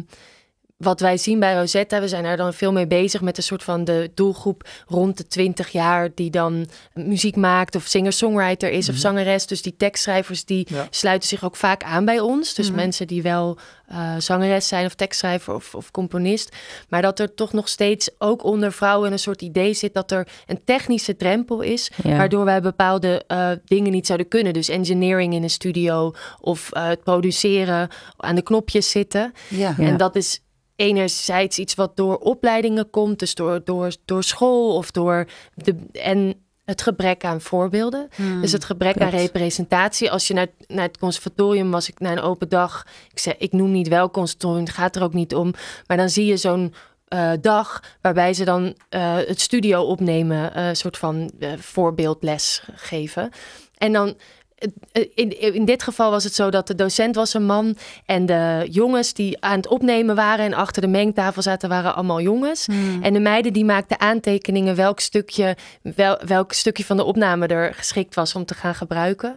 wat 0.76 1.00
wij 1.00 1.16
zien 1.16 1.40
bij 1.40 1.54
Rosetta, 1.54 2.00
we 2.00 2.08
zijn 2.08 2.22
daar 2.22 2.36
dan 2.36 2.54
veel 2.54 2.72
mee 2.72 2.86
bezig 2.86 3.20
met 3.20 3.36
een 3.36 3.42
soort 3.42 3.62
van 3.62 3.84
de 3.84 4.10
doelgroep 4.14 4.68
rond 4.86 5.16
de 5.16 5.26
20 5.26 5.68
jaar 5.68 6.08
die 6.14 6.30
dan 6.30 6.66
muziek 6.94 7.36
maakt 7.36 7.74
of 7.76 7.84
singer-songwriter 7.86 8.70
is 8.70 8.88
of 8.88 8.94
zangeres. 8.96 9.46
Dus 9.46 9.62
die 9.62 9.76
tekstschrijvers 9.76 10.44
die 10.44 10.66
Ja. 10.70 10.86
sluiten 10.90 11.28
zich 11.28 11.44
ook 11.44 11.56
vaak 11.56 11.82
aan 11.82 12.04
bij 12.04 12.20
ons. 12.20 12.54
Dus 12.54 12.66
Mhm. 12.66 12.76
mensen 12.76 13.06
die 13.06 13.22
wel 13.22 13.58
eh, 13.88 14.14
zangeres 14.18 14.68
zijn 14.68 14.86
of 14.86 14.94
tekstschrijver 14.94 15.54
of, 15.54 15.74
of 15.74 15.90
componist. 15.90 16.56
Maar 16.88 17.02
dat 17.02 17.18
er 17.18 17.34
toch 17.34 17.52
nog 17.52 17.68
steeds 17.68 18.10
ook 18.18 18.44
onder 18.44 18.72
vrouwen 18.72 19.12
een 19.12 19.18
soort 19.18 19.42
idee 19.42 19.74
zit 19.74 19.94
dat 19.94 20.10
er 20.10 20.28
een 20.46 20.64
technische 20.64 21.16
drempel 21.16 21.60
is. 21.60 21.90
Ja. 22.02 22.16
Waardoor 22.16 22.44
wij 22.44 22.60
bepaalde 22.60 23.24
eh, 23.26 23.50
dingen 23.64 23.92
niet 23.92 24.06
zouden 24.06 24.28
kunnen. 24.28 24.52
Dus 24.52 24.68
engineering 24.68 25.34
in 25.34 25.42
een 25.42 25.50
studio 25.50 26.12
of 26.40 26.72
eh, 26.72 26.86
het 26.86 27.02
produceren, 27.02 27.88
aan 28.16 28.34
de 28.34 28.42
knopjes 28.42 28.90
zitten. 28.90 29.32
Ja. 29.48 29.74
Ja. 29.78 29.86
En 29.86 29.96
dat 29.96 30.16
is 30.16 30.40
enerzijds 30.76 31.58
iets 31.58 31.74
wat 31.74 31.96
door 31.96 32.16
opleidingen 32.16 32.90
komt, 32.90 33.18
dus 33.18 33.34
door, 33.34 33.60
door, 33.64 33.94
door 34.04 34.24
school 34.24 34.76
of 34.76 34.90
door 34.90 35.26
de. 35.54 35.76
En 35.92 36.34
het 36.64 36.82
gebrek 36.82 37.24
aan 37.24 37.40
voorbeelden. 37.40 38.08
Hmm. 38.14 38.40
Dus 38.40 38.52
het 38.52 38.64
gebrek 38.64 39.00
aan 39.00 39.08
representatie. 39.08 40.10
Als 40.10 40.26
je 40.26 40.34
naar, 40.34 40.46
naar 40.66 40.86
het 40.86 40.98
conservatorium 40.98 41.70
was, 41.70 41.88
ik 41.88 41.98
naar 41.98 42.12
een 42.12 42.22
open 42.22 42.48
dag. 42.48 42.86
Ik, 43.10 43.18
zeg, 43.18 43.36
ik 43.36 43.52
noem 43.52 43.70
niet 43.70 43.88
wel 43.88 44.10
conservatorium, 44.10 44.64
het 44.64 44.74
gaat 44.74 44.96
er 44.96 45.02
ook 45.02 45.14
niet 45.14 45.34
om. 45.34 45.54
Maar 45.86 45.96
dan 45.96 46.10
zie 46.10 46.26
je 46.26 46.36
zo'n 46.36 46.74
eh, 47.08 47.32
dag 47.40 47.82
waarbij 48.00 48.34
ze 48.34 48.44
dan 48.44 48.74
eh, 48.88 49.14
het 49.14 49.40
studio 49.40 49.82
opnemen, 49.82 50.54
eh, 50.54 50.66
een 50.66 50.76
soort 50.76 50.98
van 50.98 51.30
eh, 51.38 51.52
voorbeeldles 51.58 52.62
geven. 52.74 53.30
En 53.74 53.92
dan. 53.92 54.16
Eh, 54.58 55.04
In, 55.14 55.54
in 55.54 55.64
dit 55.64 55.82
geval 55.82 56.10
was 56.10 56.24
het 56.24 56.34
zo 56.34 56.50
dat 56.50 56.66
de 56.66 56.74
docent 56.74 57.14
was 57.14 57.34
een 57.34 57.46
man 57.46 57.76
en 58.06 58.26
de 58.26 58.66
jongens 58.70 59.12
die 59.12 59.44
aan 59.44 59.56
het 59.56 59.66
opnemen 59.66 60.14
waren 60.14 60.44
en 60.44 60.54
achter 60.54 60.82
de 60.82 60.88
mengtafel 60.88 61.42
zaten 61.42 61.68
waren 61.68 61.94
allemaal 61.94 62.20
jongens. 62.20 62.66
Hmm. 62.66 63.02
En 63.02 63.12
de 63.12 63.20
meiden 63.20 63.52
die 63.52 63.64
maakten 63.64 64.00
aantekeningen 64.00 64.76
welk 64.76 65.00
stukje, 65.00 65.56
wel, 65.82 66.18
welk 66.26 66.52
stukje 66.52 66.84
van 66.84 66.96
de 66.96 67.04
opname 67.04 67.46
er 67.46 67.74
geschikt 67.74 68.14
was 68.14 68.34
om 68.34 68.44
te 68.44 68.54
gaan 68.54 68.74
gebruiken. 68.74 69.36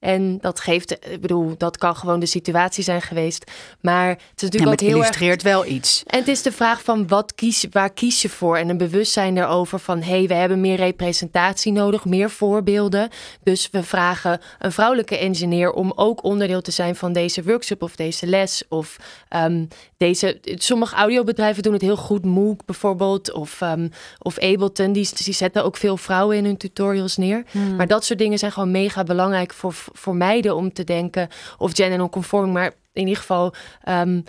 En 0.00 0.38
dat 0.40 0.60
geeft, 0.60 0.90
ik 1.10 1.20
bedoel, 1.20 1.54
dat 1.58 1.78
kan 1.78 1.96
gewoon 1.96 2.20
de 2.20 2.26
situatie 2.26 2.84
zijn 2.84 3.02
geweest. 3.02 3.50
Maar 3.80 4.08
het 4.08 4.18
is 4.18 4.24
Ja, 4.26 4.44
natuurlijk 4.44 4.64
ook 4.66 4.70
het 4.70 4.80
heel 4.80 4.88
erg 4.90 4.96
illustreert 5.04 5.42
wel 5.42 5.66
iets. 5.66 6.02
en 6.06 6.18
het 6.18 6.28
is 6.28 6.42
de 6.42 6.52
vraag 6.52 6.82
van 6.82 7.08
wat 7.08 7.34
kies, 7.34 7.66
waar 7.70 7.90
kies 7.92 8.22
je 8.22 8.28
voor? 8.28 8.56
En 8.56 8.68
een 8.68 8.76
bewustzijn 8.76 9.36
erover 9.36 9.78
van 9.78 10.02
hé, 10.02 10.10
hey, 10.18 10.26
we 10.26 10.34
hebben 10.34 10.60
meer 10.60 10.76
representatie 10.76 11.72
nodig, 11.72 12.04
meer 12.04 12.30
voorbeelden. 12.30 13.08
Dus 13.42 13.68
we 13.70 13.82
vragen 13.82 14.40
een 14.58 14.72
vrouwelijke 14.72 15.18
engineer 15.18 15.72
om 15.72 15.92
ook 15.96 16.24
onderdeel 16.24 16.60
te 16.62 16.70
zijn 16.70 16.96
van 16.96 17.12
deze 17.12 17.42
workshop 17.42 17.82
of 17.82 17.96
deze 17.96 18.26
les. 18.26 18.62
Of 18.68 18.96
ehm, 19.28 19.64
deze. 19.96 20.38
Sommige 20.42 20.94
audiobedrijven 20.94 21.62
doen 21.62 21.72
het 21.72 21.82
heel 21.82 21.96
goed. 21.96 22.24
Moog 22.24 22.56
bijvoorbeeld. 22.64 23.32
Of, 23.32 23.60
ehm, 23.60 23.88
of 24.18 24.38
Ableton. 24.38 24.92
Die, 24.92 25.08
die 25.24 25.34
zetten 25.34 25.64
ook 25.64 25.76
veel 25.76 25.96
vrouwen 25.96 26.36
in 26.36 26.44
hun 26.44 26.56
tutorials 26.56 27.16
neer. 27.16 27.44
Hmm. 27.50 27.76
Maar 27.76 27.86
dat 27.86 28.04
soort 28.04 28.18
dingen 28.18 28.38
zijn 28.38 28.52
gewoon 28.52 28.70
mega 28.70 29.04
belangrijk 29.04 29.52
voor, 29.52 29.74
voor 29.74 30.16
meiden 30.16 30.56
om 30.56 30.72
te 30.72 30.84
denken. 30.84 31.28
Of 31.58 31.74
gender 31.74 31.98
non-conforming, 31.98 32.52
maar 32.52 32.72
in 32.92 33.02
ieder 33.02 33.16
geval 33.16 33.54
ehm, 33.82 34.20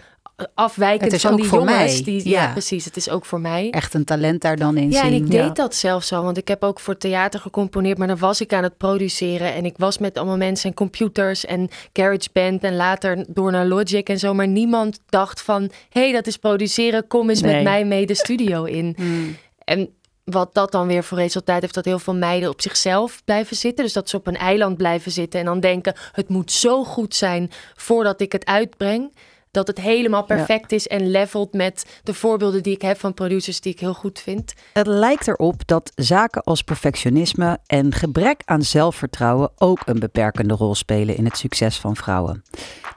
afwijkend 0.54 1.22
van 1.22 1.36
die 1.36 1.46
voor 1.46 1.58
jongens. 1.60 1.94
mij. 1.94 2.04
Die, 2.04 2.30
ja. 2.30 2.42
Ja. 2.42 2.52
precies. 2.52 2.86
Het 2.86 2.98
is 2.98 3.10
ook 3.10 3.26
voor 3.26 3.40
mij. 3.42 3.70
Echt 3.70 3.94
een 3.94 4.04
talent 4.04 4.42
daar 4.42 4.56
dan 4.58 4.78
in 4.78 4.92
Ja, 4.92 5.02
en 5.02 5.08
zien. 5.10 5.24
ik 5.24 5.32
deed 5.32 5.40
Ja. 5.40 5.50
dat 5.50 5.76
zelf 5.76 6.04
zo, 6.04 6.24
want 6.24 6.38
ik 6.38 6.48
heb 6.48 6.64
ook 6.64 6.80
voor 6.80 6.98
theater 6.98 7.40
gecomponeerd, 7.40 7.98
maar 7.98 8.08
dan 8.08 8.18
was 8.18 8.42
ik 8.42 8.54
aan 8.54 8.64
het 8.64 8.78
produceren 8.78 9.54
en 9.54 9.66
ik 9.66 9.78
was 9.78 9.98
met 9.98 10.18
allemaal 10.18 10.38
mensen 10.38 10.70
en 10.70 10.76
computers 10.76 11.46
en 11.46 11.70
GarageBand 11.94 12.64
en 12.64 12.76
later 12.76 13.26
door 13.28 13.52
naar 13.52 13.66
Logic 13.66 14.10
en 14.10 14.20
zo, 14.20 14.34
maar 14.34 14.48
niemand 14.48 15.00
dacht 15.10 15.42
van, 15.42 15.62
hé, 15.90 16.02
hey, 16.02 16.12
dat 16.12 16.28
is 16.28 16.38
produceren, 16.38 17.08
kom 17.08 17.30
eens 17.30 17.42
met 17.42 17.64
mij 17.64 17.86
mee 17.86 18.06
de 18.06 18.16
studio 18.16 18.64
in. 18.80 18.94
Hmm. 18.98 19.36
En 19.64 19.90
wat 20.24 20.54
dat 20.54 20.72
dan 20.72 20.88
weer 20.88 21.04
voor 21.04 21.18
resultaat 21.18 21.62
heeft, 21.62 21.74
dat 21.74 21.86
heel 21.86 22.00
veel 22.00 22.16
meiden 22.16 22.50
op 22.50 22.62
zichzelf 22.62 23.22
blijven 23.26 23.56
zitten. 23.56 23.84
Dus 23.84 23.94
dat 23.94 24.10
ze 24.10 24.18
op 24.18 24.28
een 24.28 24.38
eiland 24.38 24.78
blijven 24.78 25.12
zitten 25.12 25.40
en 25.40 25.46
dan 25.46 25.60
denken: 25.60 25.94
het 26.12 26.30
moet 26.30 26.52
zo 26.52 26.84
goed 26.84 27.16
zijn 27.16 27.52
voordat 27.76 28.22
ik 28.22 28.32
het 28.32 28.46
uitbreng. 28.46 29.12
Dat 29.52 29.68
het 29.68 29.82
helemaal 29.82 30.24
perfect 30.24 30.72
is 30.72 30.88
en 30.88 31.10
levelt 31.10 31.54
met 31.54 32.00
de 32.04 32.14
voorbeelden 32.14 32.64
die 32.64 32.74
ik 32.74 32.82
heb 32.82 33.00
van 33.00 33.14
producers 33.14 33.62
die 33.62 33.72
ik 33.72 33.80
heel 33.80 33.94
goed 33.94 34.20
vind. 34.20 34.54
Het 34.74 34.88
lijkt 34.88 35.28
erop 35.28 35.68
dat 35.68 35.92
zaken 35.96 36.44
als 36.44 36.62
perfectionisme 36.62 37.58
en 37.66 37.94
gebrek 37.94 38.42
aan 38.46 38.62
zelfvertrouwen 38.62 39.52
ook 39.56 39.82
een 39.86 40.00
beperkende 40.00 40.54
rol 40.54 40.76
spelen 40.76 41.18
in 41.18 41.26
het 41.26 41.38
succes 41.38 41.78
van 41.78 41.96
vrouwen. 41.96 42.44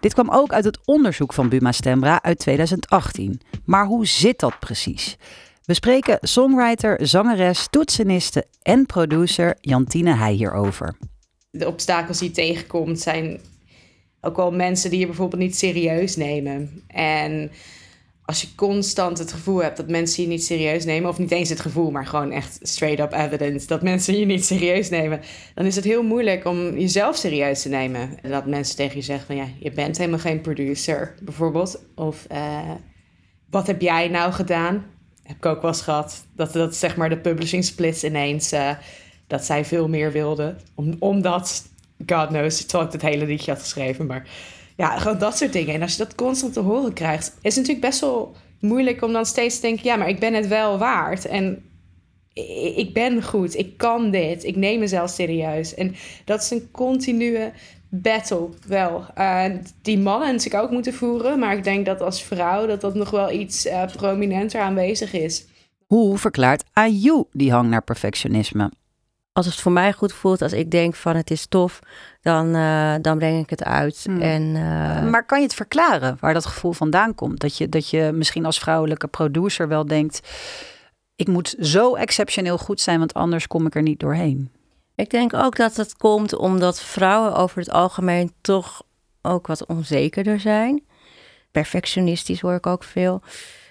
Dit 0.00 0.12
kwam 0.12 0.30
ook 0.30 0.52
uit 0.52 0.64
het 0.64 0.78
onderzoek 0.84 1.32
van 1.32 1.48
Buma 1.48 1.72
Stemra 1.72 2.22
uit 2.22 2.38
2018. 2.38 3.40
Maar 3.64 3.86
hoe 3.86 4.06
zit 4.06 4.38
dat 4.38 4.58
precies? 4.58 5.16
We 5.64 5.74
spreken 5.74 6.18
songwriter, 6.20 7.06
zangeres, 7.06 7.66
toetseniste 7.70 8.46
en 8.62 8.86
producer 8.86 9.56
Jantine 9.60 10.14
Heij 10.14 10.32
hierover. 10.32 10.96
de 11.50 11.66
obstakels 11.66 12.18
die 12.18 12.28
je 12.28 12.34
tegenkomt 12.34 13.00
zijn 13.00 13.40
ook 14.20 14.36
wel 14.36 14.52
mensen 14.52 14.90
die 14.90 14.98
je 14.98 15.06
bijvoorbeeld 15.06 15.42
niet 15.42 15.56
serieus 15.56 16.16
nemen. 16.16 16.82
En 16.86 17.50
als 18.24 18.40
je 18.40 18.54
constant 18.54 19.18
het 19.18 19.32
gevoel 19.32 19.62
hebt 19.62 19.76
dat 19.76 19.88
mensen 19.88 20.22
je 20.22 20.28
niet 20.28 20.44
serieus 20.44 20.84
nemen, 20.84 21.10
of 21.10 21.18
niet 21.18 21.30
eens 21.30 21.48
het 21.48 21.60
gevoel, 21.60 21.90
maar 21.90 22.06
gewoon 22.06 22.32
echt 22.32 22.58
straight 22.62 23.00
up 23.00 23.20
evidence 23.20 23.66
dat 23.66 23.82
mensen 23.82 24.18
je 24.18 24.26
niet 24.26 24.44
serieus 24.44 24.88
nemen, 24.88 25.20
dan 25.54 25.66
is 25.66 25.76
het 25.76 25.84
heel 25.84 26.02
moeilijk 26.02 26.44
om 26.44 26.78
jezelf 26.78 27.16
serieus 27.16 27.62
te 27.62 27.68
nemen. 27.68 28.22
En 28.22 28.30
dat 28.30 28.46
mensen 28.46 28.76
tegen 28.76 28.96
je 28.96 29.02
zeggen 29.02 29.26
van 29.26 29.36
ja, 29.36 29.46
je 29.58 29.70
bent 29.70 29.98
helemaal 29.98 30.18
geen 30.18 30.40
producer, 30.40 31.14
bijvoorbeeld. 31.22 31.84
Of 31.94 32.24
eh, 32.28 32.70
wat 33.50 33.66
heb 33.66 33.80
jij 33.80 34.08
nou 34.08 34.32
gedaan? 34.32 34.84
Heb 35.22 35.36
ik 35.36 35.46
ook 35.46 35.62
wel 35.62 35.70
eens 35.70 35.82
gehad. 35.82 36.24
Dat, 36.36 36.52
dat 36.52 36.76
zeg 36.76 36.96
maar 36.96 37.08
de 37.08 37.18
publishing 37.18 37.64
splits 37.64 38.04
ineens. 38.04 38.52
eh, 38.52 38.70
dat 39.30 39.44
zij 39.44 39.64
veel 39.64 39.88
meer 39.88 40.12
wilde. 40.12 40.56
Om, 40.74 40.96
omdat, 40.98 41.62
God 42.06 42.26
knows, 42.26 42.64
terwijl 42.64 42.86
ik 42.86 42.92
het 42.92 43.10
hele 43.10 43.26
liedje 43.26 43.50
had 43.50 43.60
geschreven. 43.60 44.06
Maar 44.06 44.28
ja, 44.76 44.98
gewoon 44.98 45.18
dat 45.18 45.36
soort 45.36 45.52
dingen. 45.52 45.74
En 45.74 45.82
als 45.82 45.92
je 45.92 46.04
dat 46.04 46.14
constant 46.14 46.52
te 46.52 46.60
horen 46.60 46.92
krijgt, 46.92 47.26
is 47.26 47.56
het 47.56 47.66
natuurlijk 47.66 47.86
best 47.86 48.00
wel 48.00 48.36
moeilijk 48.60 49.02
om 49.02 49.12
dan 49.12 49.26
steeds 49.26 49.54
te 49.54 49.60
denken: 49.60 49.84
ja, 49.84 49.96
maar 49.96 50.08
ik 50.08 50.20
ben 50.20 50.34
het 50.34 50.48
wel 50.48 50.78
waard. 50.78 51.26
En 51.26 51.64
ik 52.76 52.94
ben 52.94 53.22
goed, 53.22 53.56
ik 53.56 53.76
kan 53.76 54.10
dit, 54.10 54.44
ik 54.44 54.56
neem 54.56 54.78
mezelf 54.78 55.10
serieus. 55.10 55.74
En 55.74 55.94
dat 56.24 56.42
is 56.42 56.50
een 56.50 56.68
continue 56.70 57.52
battle 57.88 58.48
wel. 58.66 59.04
Die 59.82 59.98
mannen 59.98 60.32
natuurlijk 60.32 60.64
ook 60.64 60.70
moeten 60.70 60.94
voeren, 60.94 61.38
maar 61.38 61.56
ik 61.56 61.64
denk 61.64 61.86
dat 61.86 62.00
als 62.00 62.22
vrouw 62.22 62.66
dat 62.66 62.80
dat 62.80 62.94
nog 62.94 63.10
wel 63.10 63.30
iets 63.30 63.66
uh, 63.66 63.86
prominenter 63.96 64.60
aanwezig 64.60 65.12
is. 65.12 65.46
Hoe 65.86 66.18
verklaart 66.18 66.64
Ayu 66.72 67.24
die 67.32 67.52
hang 67.52 67.70
naar 67.70 67.82
perfectionisme? 67.82 68.70
Als 69.32 69.46
het 69.46 69.54
voor 69.54 69.72
mij 69.72 69.92
goed 69.92 70.12
voelt, 70.12 70.42
als 70.42 70.52
ik 70.52 70.70
denk 70.70 70.94
van 70.94 71.16
het 71.16 71.30
is 71.30 71.46
tof, 71.46 71.80
dan, 72.20 72.56
uh, 72.56 72.94
dan 73.00 73.18
breng 73.18 73.42
ik 73.42 73.50
het 73.50 73.64
uit. 73.64 74.00
Hmm. 74.04 74.20
En, 74.20 74.52
maar 75.10 75.26
kan 75.26 75.38
je 75.38 75.44
het 75.44 75.54
verklaren 75.54 76.16
waar 76.20 76.34
dat 76.34 76.46
gevoel 76.46 76.72
vandaan 76.72 77.14
komt? 77.14 77.40
Dat 77.40 77.56
je, 77.56 77.68
dat 77.68 77.90
je 77.90 78.10
misschien 78.14 78.46
als 78.46 78.58
vrouwelijke 78.58 79.06
producer 79.06 79.68
wel 79.68 79.86
denkt 79.86 80.20
ik 81.20 81.28
moet 81.28 81.56
zo 81.58 81.94
exceptioneel 81.94 82.58
goed 82.58 82.80
zijn, 82.80 82.98
want 82.98 83.14
anders 83.14 83.46
kom 83.46 83.66
ik 83.66 83.74
er 83.74 83.82
niet 83.82 84.00
doorheen. 84.00 84.52
Ik 84.94 85.10
denk 85.10 85.34
ook 85.34 85.56
dat 85.56 85.76
het 85.76 85.96
komt 85.96 86.36
omdat 86.36 86.80
vrouwen 86.80 87.34
over 87.34 87.58
het 87.58 87.70
algemeen 87.70 88.32
toch 88.40 88.82
ook 89.22 89.46
wat 89.46 89.66
onzekerder 89.66 90.40
zijn. 90.40 90.82
Perfectionistisch 91.50 92.40
hoor 92.40 92.54
ik 92.54 92.66
ook 92.66 92.84
veel. 92.84 93.22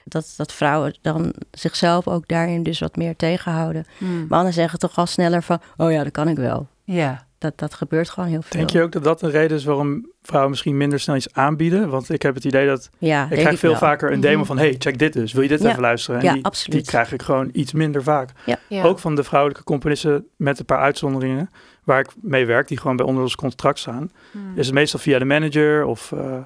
Dat, 0.06 0.34
dat 0.38 0.54
vrouwen 0.54 0.98
dan 1.02 1.34
zichzelf 1.52 2.08
ook 2.08 2.28
daarin 2.28 2.64
dus 2.64 2.80
wat 2.80 2.96
meer 2.96 3.16
tegenhouden. 3.16 3.86
Hmm. 3.98 4.26
Mannen 4.30 4.54
zeggen 4.54 4.80
toch 4.80 4.98
al 4.98 5.06
sneller 5.06 5.44
van, 5.44 5.60
oh 5.78 5.92
ja, 5.92 6.04
dat 6.04 6.12
kan 6.12 6.28
ik 6.28 6.38
wel. 6.38 6.68
Ja. 6.84 7.28
Dat, 7.38 7.58
dat 7.58 7.74
gebeurt 7.74 8.10
gewoon 8.10 8.30
heel 8.30 8.42
veel. 8.42 8.58
Denk 8.60 8.70
je 8.70 8.82
ook 8.82 8.92
dat 8.92 9.04
dat 9.04 9.22
een 9.22 9.30
reden 9.32 9.58
is 9.58 9.64
waarom 9.64 10.12
vrouwen 10.22 10.50
misschien 10.52 10.78
minder 10.78 11.00
snel 11.00 11.16
iets 11.16 11.34
aanbieden? 11.34 11.90
Want 11.90 12.10
ik 12.10 12.22
heb 12.22 12.36
het 12.36 12.44
idee 12.46 12.68
dat 12.68 12.90
ja, 12.98 13.24
ik 13.24 13.30
krijg 13.30 13.52
ik 13.52 13.58
veel 13.58 13.70
wel. 13.70 13.80
vaker 13.80 14.12
een 14.12 14.20
demo 14.20 14.38
Mhm. 14.38 14.46
van... 14.46 14.58
hey, 14.58 14.76
check 14.78 14.98
dit 15.00 15.14
dus. 15.14 15.34
Wil 15.34 15.42
je 15.42 15.48
dit 15.48 15.62
Ja. 15.62 15.70
even 15.70 15.82
luisteren? 15.82 16.20
En 16.20 16.26
Ja, 16.26 16.34
die, 16.34 16.46
absoluut. 16.46 16.80
die 16.80 16.86
krijg 16.90 17.12
ik 17.14 17.22
gewoon 17.22 17.50
iets 17.54 17.74
minder 17.74 18.04
vaak. 18.04 18.30
Ja. 18.68 18.84
Ook 18.84 19.00
van 19.00 19.16
de 19.16 19.24
vrouwelijke 19.24 19.64
componisten 19.64 20.26
met 20.36 20.60
een 20.60 20.66
paar 20.66 20.80
uitzonderingen... 20.80 21.50
waar 21.84 22.00
ik 22.00 22.10
mee 22.22 22.46
werk, 22.46 22.68
die 22.68 22.78
gewoon 22.78 22.96
bij 22.96 23.06
onder 23.06 23.24
ons 23.24 23.36
contract 23.36 23.80
staan... 23.80 24.12
is 24.56 24.66
het 24.66 24.76
meestal 24.76 25.00
via 25.00 25.20
de 25.20 25.26
manager 25.26 25.86
of... 25.86 26.12
eh, 26.12 26.38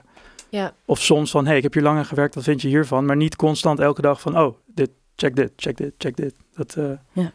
Ja. 0.54 0.74
Of 0.86 1.02
soms 1.02 1.32
van, 1.32 1.46
hey, 1.46 1.58
ik 1.58 1.64
heb 1.64 1.74
hier 1.74 1.84
lang 1.84 1.98
aan 1.98 2.06
gewerkt, 2.06 2.36
wat 2.36 2.44
vind 2.44 2.62
je 2.62 2.68
hiervan? 2.68 3.06
Maar 3.06 3.16
niet 3.16 3.36
constant 3.36 3.80
elke 3.80 4.02
dag 4.02 4.22
van, 4.22 4.38
oh, 4.40 4.56
dit, 4.68 4.90
check 5.16 5.36
dit, 5.36 5.52
check 5.56 5.78
dit, 5.78 5.94
check 5.98 6.16
dit. 6.16 6.36
Dat, 6.56 6.76
eh, 6.76 6.92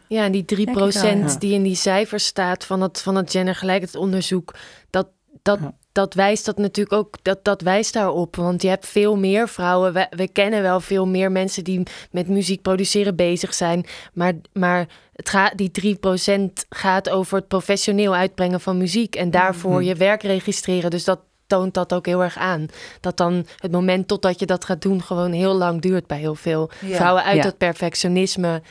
Ja, 0.07 0.23
en 0.25 0.31
die 0.31 0.45
3% 0.45 0.55
Denk 0.55 0.69
ik 0.69 0.73
wel, 0.93 1.27
ja. 1.27 1.35
die 1.39 1.53
in 1.53 1.63
die 1.63 1.75
cijfers 1.75 2.25
staat 2.25 2.65
van 2.65 2.81
het, 2.81 3.01
van 3.01 3.15
het 3.15 3.31
gendergelijkheidsonderzoek, 3.31 4.55
dat, 4.89 5.07
dat, 5.41 5.59
Ja. 5.61 5.73
dat 5.91 6.13
wijst 6.13 6.45
dat 6.45 6.57
natuurlijk 6.57 6.95
ook, 6.95 7.15
dat, 7.21 7.43
dat 7.43 7.61
wijst 7.61 7.93
daarop. 7.93 8.35
Want 8.35 8.61
je 8.61 8.67
hebt 8.67 8.87
veel 8.87 9.17
meer 9.17 9.47
vrouwen, 9.49 9.93
we, 9.93 10.07
we 10.09 10.27
kennen 10.27 10.61
wel 10.61 10.79
veel 10.79 11.07
meer 11.07 11.31
mensen 11.31 11.63
die 11.63 11.83
met 12.11 12.27
muziek 12.27 12.61
produceren 12.61 13.15
bezig 13.15 13.53
zijn. 13.53 13.85
Maar, 14.13 14.33
maar 14.53 14.87
het 15.13 15.29
gaat, 15.29 15.57
die 15.57 15.71
3% 15.71 16.41
gaat 16.69 17.09
over 17.09 17.37
het 17.37 17.47
professioneel 17.47 18.15
uitbrengen 18.15 18.59
van 18.61 18.77
muziek 18.77 19.15
en 19.15 19.31
daarvoor 19.31 19.71
Mhm. 19.79 19.83
je 19.83 19.95
werk 19.95 20.21
registreren. 20.23 20.89
Dus 20.89 21.03
dat 21.03 21.19
toont 21.49 21.73
dat 21.73 21.93
ook 21.93 22.05
heel 22.05 22.23
erg 22.23 22.37
aan. 22.37 22.65
Dat 23.01 23.17
dan 23.17 23.45
het 23.57 23.71
moment 23.71 24.07
totdat 24.07 24.39
je 24.39 24.45
dat 24.45 24.65
gaat 24.65 24.81
doen 24.81 25.03
gewoon 25.03 25.31
heel 25.31 25.53
lang 25.53 25.81
duurt 25.81 26.07
bij 26.07 26.17
heel 26.19 26.35
veel 26.35 26.69
Ja. 26.85 26.95
vrouwen 26.95 27.23
uit 27.23 27.35
Ja. 27.37 27.43
dat 27.43 27.57
perfectionisme. 27.57 28.61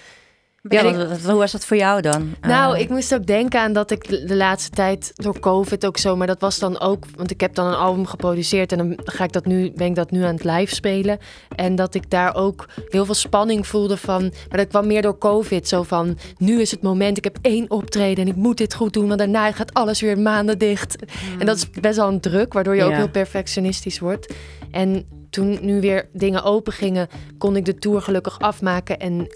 Ja, 0.73 0.83
ik- 0.83 1.19
hoe 1.25 1.35
was 1.35 1.53
dat 1.53 1.65
voor 1.65 1.77
jou 1.77 2.01
dan? 2.01 2.35
Nou, 2.41 2.75
Eh, 2.75 2.81
ik 2.81 2.89
moest 2.89 3.15
ook 3.15 3.27
denken 3.27 3.61
aan 3.61 3.73
dat 3.73 3.91
ik 3.91 4.09
de 4.09 4.25
de 4.25 4.37
laatste 4.37 4.71
tijd 4.71 5.11
door 5.15 5.41
COVID 5.41 5.87
ook 5.87 5.97
zo, 5.99 6.17
maar 6.17 6.27
dat 6.27 6.41
was 6.41 6.59
dan 6.59 6.81
ook, 6.81 7.05
want 7.17 7.31
ik 7.31 7.41
heb 7.41 7.55
dan 7.55 7.67
een 7.67 7.75
album 7.75 8.07
geproduceerd 8.07 8.73
en 8.73 8.79
dan 8.79 8.99
ga 9.05 9.25
ik 9.25 9.33
dat 9.33 9.47
nu, 9.47 9.73
ben 9.75 9.87
ik 9.87 9.95
dat 9.95 10.11
nu 10.11 10.23
aan 10.23 10.35
het 10.35 10.45
live 10.45 10.75
spelen. 10.75 11.19
En 11.57 11.75
dat 11.77 11.95
ik 11.95 12.11
daar 12.11 12.35
ook 12.35 12.67
heel 12.89 13.05
veel 13.05 13.15
spanning 13.15 13.67
voelde 13.67 13.97
van, 13.97 14.23
maar 14.23 14.59
dat 14.59 14.67
kwam 14.69 14.87
meer 14.87 15.03
door 15.03 15.19
COVID. 15.19 15.69
Zo 15.69 15.83
van, 15.83 16.19
nu 16.39 16.61
is 16.61 16.71
het 16.71 16.83
moment, 16.83 17.17
ik 17.17 17.25
heb 17.25 17.39
één 17.43 17.71
optreden 17.71 18.25
en 18.25 18.31
ik 18.31 18.37
moet 18.37 18.57
dit 18.59 18.75
goed 18.75 18.93
doen, 18.93 19.07
want 19.07 19.19
daarna 19.19 19.53
gaat 19.53 19.75
alles 19.75 20.01
weer 20.01 20.19
maanden 20.19 20.59
dicht. 20.59 20.97
En 21.39 21.47
dat 21.47 21.57
is 21.57 21.71
best 21.81 21.97
wel 21.97 22.09
een 22.09 22.21
druk, 22.21 22.53
waardoor 22.53 22.77
je 22.77 22.83
ook 22.83 22.91
heel 22.97 23.11
perfectionistisch 23.11 23.99
wordt. 23.99 24.35
En 24.71 25.07
toen 25.31 25.59
nu 25.61 25.81
weer 25.81 26.09
dingen 26.13 26.43
open 26.43 26.73
gingen, 26.73 27.09
kon 27.39 27.57
ik 27.57 27.65
de 27.65 27.75
tour 27.75 28.03
gelukkig 28.03 28.41
afmaken 28.41 28.99
en 28.99 29.29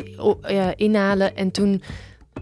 ja, 0.47 0.73
inhalen. 0.77 1.37
En 1.37 1.51
toen 1.51 1.83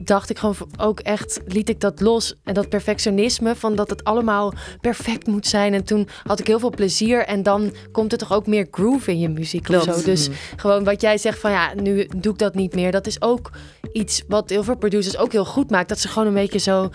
dacht 0.00 0.30
ik 0.30 0.38
gewoon 0.38 0.56
ook 0.76 1.00
echt, 1.00 1.40
liet 1.46 1.68
ik 1.68 1.80
dat 1.80 2.00
los. 2.00 2.34
En 2.44 2.54
dat 2.54 2.68
perfectionisme 2.68 3.54
van 3.56 3.74
dat 3.74 3.90
het 3.90 4.04
allemaal 4.04 4.52
perfect 4.80 5.26
moet 5.26 5.46
zijn. 5.46 5.74
En 5.74 5.84
toen 5.84 6.08
had 6.24 6.40
ik 6.40 6.46
heel 6.46 6.58
veel 6.58 6.70
plezier. 6.70 7.24
En 7.24 7.42
dan 7.42 7.74
komt 7.92 8.12
er 8.12 8.18
toch 8.18 8.32
ook 8.32 8.46
meer 8.46 8.66
groove 8.70 9.10
in 9.10 9.18
je 9.18 9.28
muziek 9.28 9.60
of 9.68 9.82
Klopt. 9.82 9.98
zo. 9.98 10.04
Dus 10.04 10.28
gewoon 10.56 10.84
wat 10.84 11.00
jij 11.00 11.18
zegt 11.18 11.38
van 11.38 11.50
ja, 11.50 11.74
nu 11.74 12.08
doe 12.16 12.32
ik 12.32 12.38
dat 12.38 12.54
niet 12.54 12.74
meer. 12.74 12.92
Dat 12.92 13.06
is 13.06 13.22
ook 13.22 13.50
iets 13.92 14.22
wat 14.28 14.50
heel 14.50 14.62
veel 14.64 14.76
producers 14.76 15.16
ook 15.16 15.32
heel 15.32 15.44
goed 15.44 15.70
maakt. 15.70 15.88
Dat 15.88 15.98
ze 15.98 16.08
gewoon 16.08 16.28
een 16.28 16.34
beetje 16.34 16.58
zo 16.58 16.90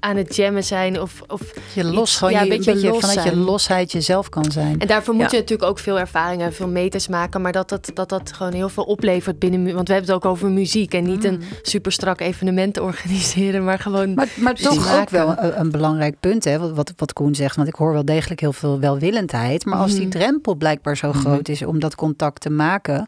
aan 0.00 0.16
het 0.16 0.36
jammen 0.36 0.64
zijn. 0.64 1.00
Of, 1.00 1.22
of 1.26 1.40
Je 1.74 1.84
los, 1.84 2.02
iets- 2.10 2.16
gewoon 2.16 2.32
ja, 2.32 2.38
je, 2.40 2.44
een 2.46 2.50
een 2.52 2.56
beetje 2.58 2.72
beetje 2.72 2.88
los 2.90 3.00
vanuit 3.00 3.22
je 3.28 3.36
losheid 3.36 3.92
jezelf 3.92 4.28
kan 4.28 4.50
zijn. 4.52 4.80
En 4.80 4.86
daarvoor 4.86 5.14
moet 5.14 5.22
Ja. 5.24 5.30
je 5.30 5.36
natuurlijk 5.42 5.68
ook 5.70 5.78
veel 5.78 5.98
ervaring 5.98 6.42
en 6.42 6.52
veel 6.52 6.68
meters 6.68 7.08
maken. 7.08 7.40
Maar 7.42 7.52
dat 7.52 7.68
dat, 7.68 7.90
dat 7.94 8.08
dat 8.08 8.32
gewoon 8.32 8.52
heel 8.52 8.68
veel 8.68 8.84
oplevert 8.84 9.38
binnen... 9.38 9.74
Want 9.74 9.88
we 9.88 9.94
hebben 9.94 10.14
het 10.14 10.24
ook 10.24 10.30
over 10.32 10.50
muziek. 10.50 10.94
En 10.94 11.04
niet 11.04 11.24
een 11.24 11.42
super 11.62 11.92
strak 11.92 12.20
evenement 12.34 12.80
organiseren. 12.80 13.64
Maar 13.64 13.78
gewoon... 13.78 14.14
Maar, 14.14 14.28
maar 14.36 14.52
Precies 14.54 14.74
toch 14.74 15.00
ook 15.00 15.10
wel 15.10 15.38
een, 15.38 15.60
een 15.60 15.70
belangrijk 15.70 16.20
punt, 16.20 16.44
hè, 16.44 16.58
wat, 16.58 16.70
wat, 16.74 16.92
wat 16.96 17.12
Koen 17.12 17.34
zegt. 17.34 17.56
Want 17.56 17.68
ik 17.68 17.74
hoor 17.74 17.92
wel 17.92 18.04
degelijk 18.04 18.40
heel 18.40 18.52
veel 18.52 18.80
welwillendheid. 18.80 19.64
Maar 19.64 19.78
als 19.78 19.92
die 19.92 20.00
Mhm. 20.00 20.10
drempel 20.10 20.54
blijkbaar 20.54 20.96
zo 20.96 21.12
groot 21.12 21.48
is 21.48 21.62
om 21.62 21.78
dat 21.80 21.94
contact 21.94 22.40
te 22.40 22.50
maken, 22.50 23.06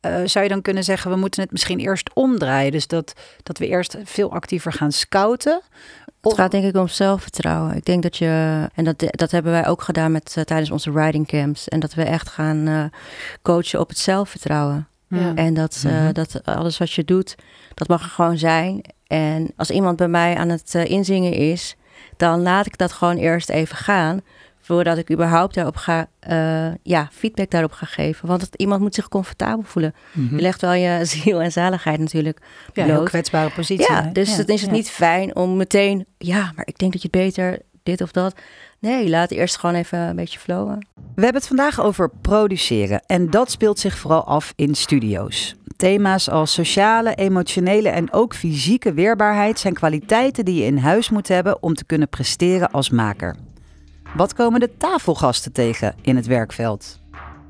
eh, 0.00 0.14
zou 0.24 0.44
je 0.44 0.50
dan 0.50 0.62
kunnen 0.62 0.84
zeggen, 0.84 1.10
we 1.10 1.16
moeten 1.16 1.42
het 1.42 1.52
misschien 1.52 1.78
eerst 1.78 2.10
omdraaien. 2.14 2.72
Dus 2.72 2.86
dat, 2.86 3.12
dat 3.42 3.58
we 3.58 3.66
eerst 3.66 3.96
veel 4.04 4.32
actiever 4.32 4.72
gaan 4.72 4.92
scouten. 4.92 5.60
Het 6.20 6.34
gaat 6.34 6.50
denk 6.50 6.64
ik 6.64 6.76
om 6.76 6.88
zelfvertrouwen. 6.88 7.76
Ik 7.76 7.84
denk 7.84 8.02
dat 8.02 8.16
je, 8.16 8.66
en 8.74 8.84
dat, 8.84 9.04
dat 9.10 9.30
hebben 9.30 9.52
wij 9.52 9.66
ook 9.66 9.82
gedaan 9.82 10.12
met, 10.12 10.32
eh, 10.36 10.44
tijdens 10.44 10.70
onze 10.70 10.90
riding 10.90 11.26
camps. 11.26 11.68
En 11.68 11.80
dat 11.80 11.94
we 11.94 12.02
echt 12.02 12.28
gaan 12.28 12.66
eh, 12.68 12.84
coachen 13.42 13.80
op 13.80 13.88
het 13.88 13.98
zelfvertrouwen. 13.98 14.86
Ja. 15.20 15.34
En 15.34 15.54
dat, 15.54 15.82
eh, 15.86 15.92
Mhm. 15.92 16.12
dat 16.12 16.40
alles 16.44 16.78
wat 16.78 16.92
je 16.92 17.04
doet, 17.04 17.34
dat 17.74 17.88
mag 17.88 18.02
er 18.02 18.08
gewoon 18.10 18.38
zijn. 18.38 18.80
En 19.06 19.52
als 19.56 19.70
iemand 19.70 19.96
bij 19.96 20.08
mij 20.08 20.36
aan 20.36 20.48
het 20.48 20.74
eh, 20.74 20.84
inzingen 20.84 21.32
is, 21.32 21.76
dan 22.16 22.42
laat 22.42 22.66
ik 22.66 22.78
dat 22.78 22.92
gewoon 22.92 23.16
eerst 23.16 23.48
even 23.50 23.76
gaan. 23.76 24.20
Voordat 24.60 24.98
ik 24.98 25.10
überhaupt 25.12 25.54
daarop 25.54 25.76
ga, 25.76 26.06
eh, 26.18 26.74
ja, 26.82 27.08
feedback 27.12 27.50
daarop 27.50 27.72
ga 27.72 27.86
geven. 27.86 28.28
Want 28.28 28.40
het, 28.40 28.54
iemand 28.54 28.80
moet 28.80 28.94
zich 28.94 29.08
comfortabel 29.08 29.62
voelen. 29.62 29.94
mhm. 30.12 30.34
Je 30.36 30.42
legt 30.42 30.60
wel 30.60 30.72
je 30.72 31.04
ziel 31.14 31.40
en 31.42 31.52
zaligheid 31.52 31.98
natuurlijk 31.98 32.38
Ja, 32.40 32.82
een 32.82 32.88
heel 32.88 32.94
bloot. 32.94 33.08
kwetsbare 33.08 33.50
positie. 33.50 33.86
Ja, 33.90 34.02
hè? 34.04 34.12
dus 34.12 34.30
Ja, 34.30 34.36
dan 34.36 34.54
is 34.54 34.60
het 34.60 34.70
ja. 34.70 34.76
niet 34.76 34.90
fijn 34.90 35.36
om 35.36 35.56
meteen, 35.56 36.06
ja, 36.18 36.52
maar 36.56 36.66
ik 36.66 36.78
denk 36.78 36.92
dat 36.92 37.02
je 37.02 37.08
het 37.12 37.20
beter 37.24 37.58
dit 37.82 38.00
of 38.00 38.12
dat. 38.12 38.34
Nee, 38.82 39.08
laat 39.08 39.30
eerst 39.30 39.56
gewoon 39.56 39.74
even 39.74 39.98
een 39.98 40.16
beetje 40.16 40.38
flowen. 40.38 40.86
We 40.94 41.22
hebben 41.22 41.40
het 41.40 41.46
vandaag 41.46 41.80
over 41.80 42.10
produceren 42.20 43.02
en 43.06 43.30
dat 43.30 43.50
speelt 43.50 43.78
zich 43.78 43.98
vooral 43.98 44.24
af 44.24 44.52
in 44.56 44.74
studio's. 44.74 45.54
Thema's 45.76 46.28
als 46.28 46.52
sociale, 46.52 47.14
emotionele 47.14 47.88
en 47.88 48.12
ook 48.12 48.34
fysieke 48.34 48.92
weerbaarheid 48.92 49.58
zijn 49.58 49.74
kwaliteiten 49.74 50.44
die 50.44 50.54
je 50.54 50.64
in 50.64 50.76
huis 50.76 51.10
moet 51.10 51.28
hebben 51.28 51.62
om 51.62 51.74
te 51.74 51.84
kunnen 51.84 52.08
presteren 52.08 52.70
als 52.70 52.90
maker. 52.90 53.36
Wat 54.14 54.34
komen 54.34 54.60
de 54.60 54.76
tafelgasten 54.76 55.52
tegen 55.52 55.94
in 56.00 56.16
het 56.16 56.26
werkveld? 56.26 57.00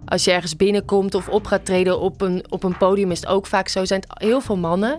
Als 0.05 0.25
je 0.25 0.33
ergens 0.33 0.57
binnenkomt 0.57 1.15
of 1.15 1.29
op 1.29 1.47
gaat 1.47 1.65
treden 1.65 2.01
op 2.01 2.21
een, 2.21 2.45
op 2.49 2.63
een 2.63 2.77
podium... 2.77 3.11
is 3.11 3.21
het 3.21 3.29
ook 3.29 3.47
vaak 3.47 3.69
zo, 3.69 3.85
zijn 3.85 4.01
het 4.01 4.23
heel 4.23 4.41
veel 4.41 4.57
mannen... 4.57 4.99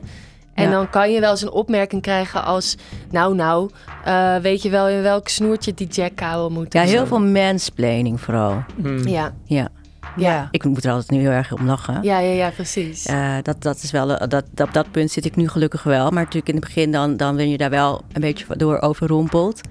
En 0.54 0.64
Ja. 0.64 0.70
dan 0.72 0.90
kan 0.90 1.12
je 1.12 1.20
wel 1.20 1.32
eens 1.32 1.42
een 1.42 1.52
opmerking 1.52 2.02
krijgen 2.02 2.44
als... 2.44 2.76
Nou, 3.12 3.36
nou, 3.36 3.70
eh, 4.06 4.36
weet 4.36 4.62
je 4.62 4.70
wel 4.70 4.88
in 4.88 5.02
welk 5.02 5.28
snoertje 5.28 5.74
die 5.74 5.88
jackkouwen 5.88 6.52
moet? 6.54 6.74
Ja, 6.74 6.82
heel 6.82 6.98
zo. 7.00 7.06
veel 7.06 7.20
mansplaining 7.22 8.22
vooral. 8.22 8.64
Mm. 8.76 9.08
Ja, 9.08 9.34
Ja, 9.46 9.68
ja, 10.16 10.48
ik 10.52 10.64
moet 10.64 10.84
er 10.86 10.92
altijd 10.92 11.10
nu 11.12 11.20
heel 11.20 11.30
erg 11.32 11.54
om 11.54 11.66
lachen. 11.66 12.00
ja, 12.02 12.20
ja, 12.20 12.32
ja 12.34 12.50
precies. 12.50 13.06
Eh, 13.06 13.36
dat, 13.42 13.62
dat 13.62 13.84
is 13.84 13.92
wel, 13.92 14.12
eh, 14.12 14.28
dat, 14.28 14.46
dat, 14.52 14.68
op 14.68 14.74
dat 14.74 14.92
punt 14.92 15.12
zit 15.12 15.26
ik 15.26 15.36
nu 15.36 15.48
gelukkig 15.48 15.84
wel. 15.84 16.04
Maar 16.12 16.24
natuurlijk 16.24 16.48
in 16.48 16.56
het 16.56 16.64
begin 16.64 16.92
dan, 16.92 17.18
dan 17.18 17.36
ben 17.36 17.50
je 17.50 17.58
daar 17.58 17.70
wel 17.70 18.02
een 18.12 18.22
beetje 18.22 18.46
door 18.58 18.80
overrompeld. 18.80 19.62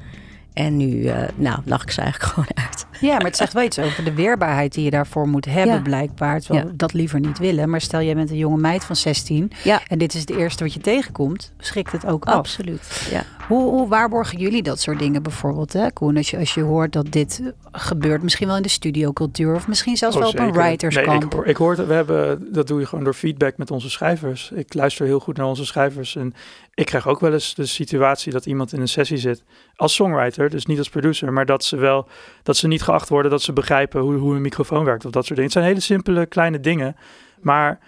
En 0.53 0.77
nu, 0.77 1.05
eh, 1.07 1.29
nou, 1.35 1.59
lach 1.65 1.83
ik 1.83 1.91
ze 1.91 2.01
eigenlijk 2.01 2.33
gewoon 2.33 2.65
uit. 2.67 2.87
Ja, 3.01 3.13
maar 3.17 3.25
het 3.27 3.37
zegt 3.37 3.53
wel 3.53 3.63
iets 3.63 3.79
over 3.79 4.05
de 4.05 4.15
weerbaarheid 4.15 4.75
die 4.75 4.85
je 4.85 4.91
daarvoor 4.91 5.29
moet 5.29 5.45
hebben, 5.45 5.75
Ja. 5.75 5.81
blijkbaar. 5.81 6.41
Terwijl 6.41 6.67
Ja. 6.67 6.73
dat 6.77 6.93
liever 6.93 7.21
niet 7.21 7.39
willen. 7.39 7.71
Maar 7.71 7.81
stel, 7.81 8.03
jij 8.03 8.15
bent 8.15 8.31
een 8.31 8.37
jonge 8.37 8.57
meid 8.61 8.85
van 8.85 8.97
16 8.97 9.51
Ja, 9.65 9.81
en 9.87 9.99
dit 9.99 10.15
is 10.15 10.21
het 10.21 10.31
eerste 10.31 10.65
wat 10.65 10.73
je 10.73 10.81
tegenkomt, 10.81 11.53
schrikt 11.59 11.93
het 11.93 12.07
ook 12.07 12.25
af. 12.25 12.35
absoluut. 12.35 13.07
Ja. 13.11 13.23
Hoe, 13.53 13.71
hoe 13.71 13.89
waarborgen 13.89 14.39
jullie 14.39 14.63
dat 14.63 14.81
soort 14.81 14.99
dingen 14.99 15.23
bijvoorbeeld, 15.23 15.73
hè, 15.73 15.93
Koen? 15.93 16.17
Als 16.17 16.31
je, 16.31 16.39
als 16.39 16.55
je 16.55 16.63
hoort 16.63 16.93
dat 16.93 17.13
dit 17.13 17.53
gebeurt, 17.73 18.23
misschien 18.23 18.47
wel 18.47 18.57
in 18.57 18.63
de 18.63 18.69
studiocultuur 18.69 19.55
of 19.55 19.69
misschien 19.69 19.97
zelfs 19.97 20.17
Oh, 20.17 20.23
wel 20.23 20.31
op 20.31 20.39
een 20.39 20.45
zeker. 20.45 20.61
Nee, 20.61 20.69
writerskamp. 20.69 21.35
ik, 21.35 21.45
ik 21.45 21.57
hoor, 21.57 21.87
we 21.87 21.95
hebben, 21.95 22.53
dat 22.53 22.67
doe 22.67 22.81
je 22.81 22.87
gewoon 22.87 23.05
door 23.05 23.15
feedback 23.15 23.57
met 23.57 23.71
onze 23.71 23.91
schrijvers. 23.91 24.51
Ik 24.51 24.75
luister 24.75 25.07
heel 25.07 25.21
goed 25.21 25.37
naar 25.37 25.47
onze 25.47 25.67
schrijvers. 25.67 26.17
En 26.17 26.35
ik 26.75 26.87
krijg 26.87 27.09
ook 27.09 27.21
wel 27.21 27.33
eens 27.33 27.55
de 27.55 27.67
situatie 27.67 28.33
dat 28.33 28.47
iemand 28.47 28.73
in 28.73 28.81
een 28.81 28.89
sessie 28.89 29.17
zit 29.17 29.45
als 29.77 29.95
songwriter, 29.95 30.51
dus 30.51 30.67
niet 30.67 30.79
als 30.79 30.89
producer, 30.89 31.33
maar 31.33 31.47
dat 31.47 31.65
ze 31.65 31.77
wel, 31.77 32.09
dat 32.43 32.57
ze 32.57 32.69
niet 32.69 32.83
geacht 32.83 33.09
worden, 33.09 33.31
dat 33.31 33.43
ze 33.43 33.53
begrijpen 33.53 34.01
hoe, 34.01 34.15
hoe 34.15 34.35
een 34.35 34.43
microfoon 34.43 34.85
werkt 34.85 35.05
of 35.05 35.11
dat 35.11 35.25
soort 35.27 35.39
dingen. 35.39 35.45
Het 35.45 35.53
zijn 35.53 35.65
hele 35.65 35.81
simpele 35.81 36.27
kleine 36.27 36.61
dingen, 36.61 36.97
maar 37.41 37.79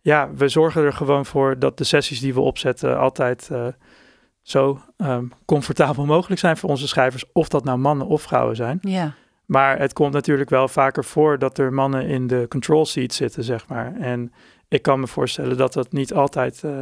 ja, 0.00 0.30
we 0.34 0.48
zorgen 0.48 0.82
er 0.82 0.92
gewoon 0.92 1.26
voor 1.26 1.58
dat 1.58 1.78
de 1.78 1.84
sessies 1.84 2.20
die 2.20 2.34
we 2.34 2.40
opzetten 2.40 2.98
altijd 2.98 3.48
eh, 3.52 3.66
zo 4.42 4.80
ehm, 4.96 5.24
comfortabel 5.44 6.04
mogelijk 6.06 6.40
zijn 6.40 6.56
voor 6.56 6.70
onze 6.70 6.88
schrijvers, 6.88 7.24
of 7.32 7.48
dat 7.48 7.64
nou 7.64 7.78
mannen 7.78 8.06
of 8.06 8.22
vrouwen 8.22 8.56
zijn. 8.56 8.78
Ja. 8.80 9.14
Maar 9.46 9.78
het 9.78 9.92
komt 9.92 10.12
natuurlijk 10.12 10.50
wel 10.50 10.68
vaker 10.68 11.04
voor 11.04 11.38
dat 11.38 11.58
er 11.58 11.72
mannen 11.72 12.06
in 12.06 12.26
de 12.26 12.46
control 12.48 12.86
seat 12.86 13.12
zitten, 13.12 13.44
zeg 13.44 13.68
maar. 13.68 13.94
En 14.00 14.32
ik 14.68 14.82
kan 14.82 15.00
me 15.00 15.06
voorstellen 15.06 15.56
dat 15.56 15.72
dat 15.72 15.92
niet 15.92 16.14
altijd 16.14 16.64
eh, 16.64 16.78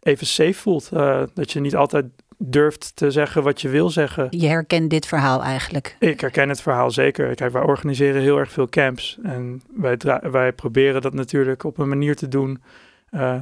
even 0.00 0.26
safe 0.26 0.54
voelt. 0.54 0.90
Eh, 0.92 1.22
dat 1.34 1.52
je 1.52 1.60
niet 1.60 1.76
altijd 1.76 2.04
durft 2.38 2.96
te 2.96 3.10
zeggen 3.10 3.42
wat 3.42 3.60
je 3.60 3.68
wil 3.68 3.90
zeggen. 3.90 4.26
Je 4.30 4.46
herkent 4.48 4.90
dit 4.90 5.06
verhaal 5.06 5.42
eigenlijk. 5.42 5.96
Ik 5.98 6.20
herken 6.20 6.48
het 6.48 6.62
verhaal 6.62 6.90
zeker. 6.90 7.34
Kijk, 7.34 7.52
wij 7.52 7.62
organiseren 7.62 8.22
heel 8.22 8.38
erg 8.38 8.52
veel 8.52 8.68
camps. 8.68 9.18
En 9.22 9.62
wij, 9.76 9.96
wij 10.30 10.52
proberen 10.52 11.02
dat 11.02 11.14
natuurlijk 11.14 11.64
op 11.64 11.78
een 11.78 11.88
manier 11.88 12.16
te 12.16 12.28
doen. 12.28 12.62
eh, 13.10 13.36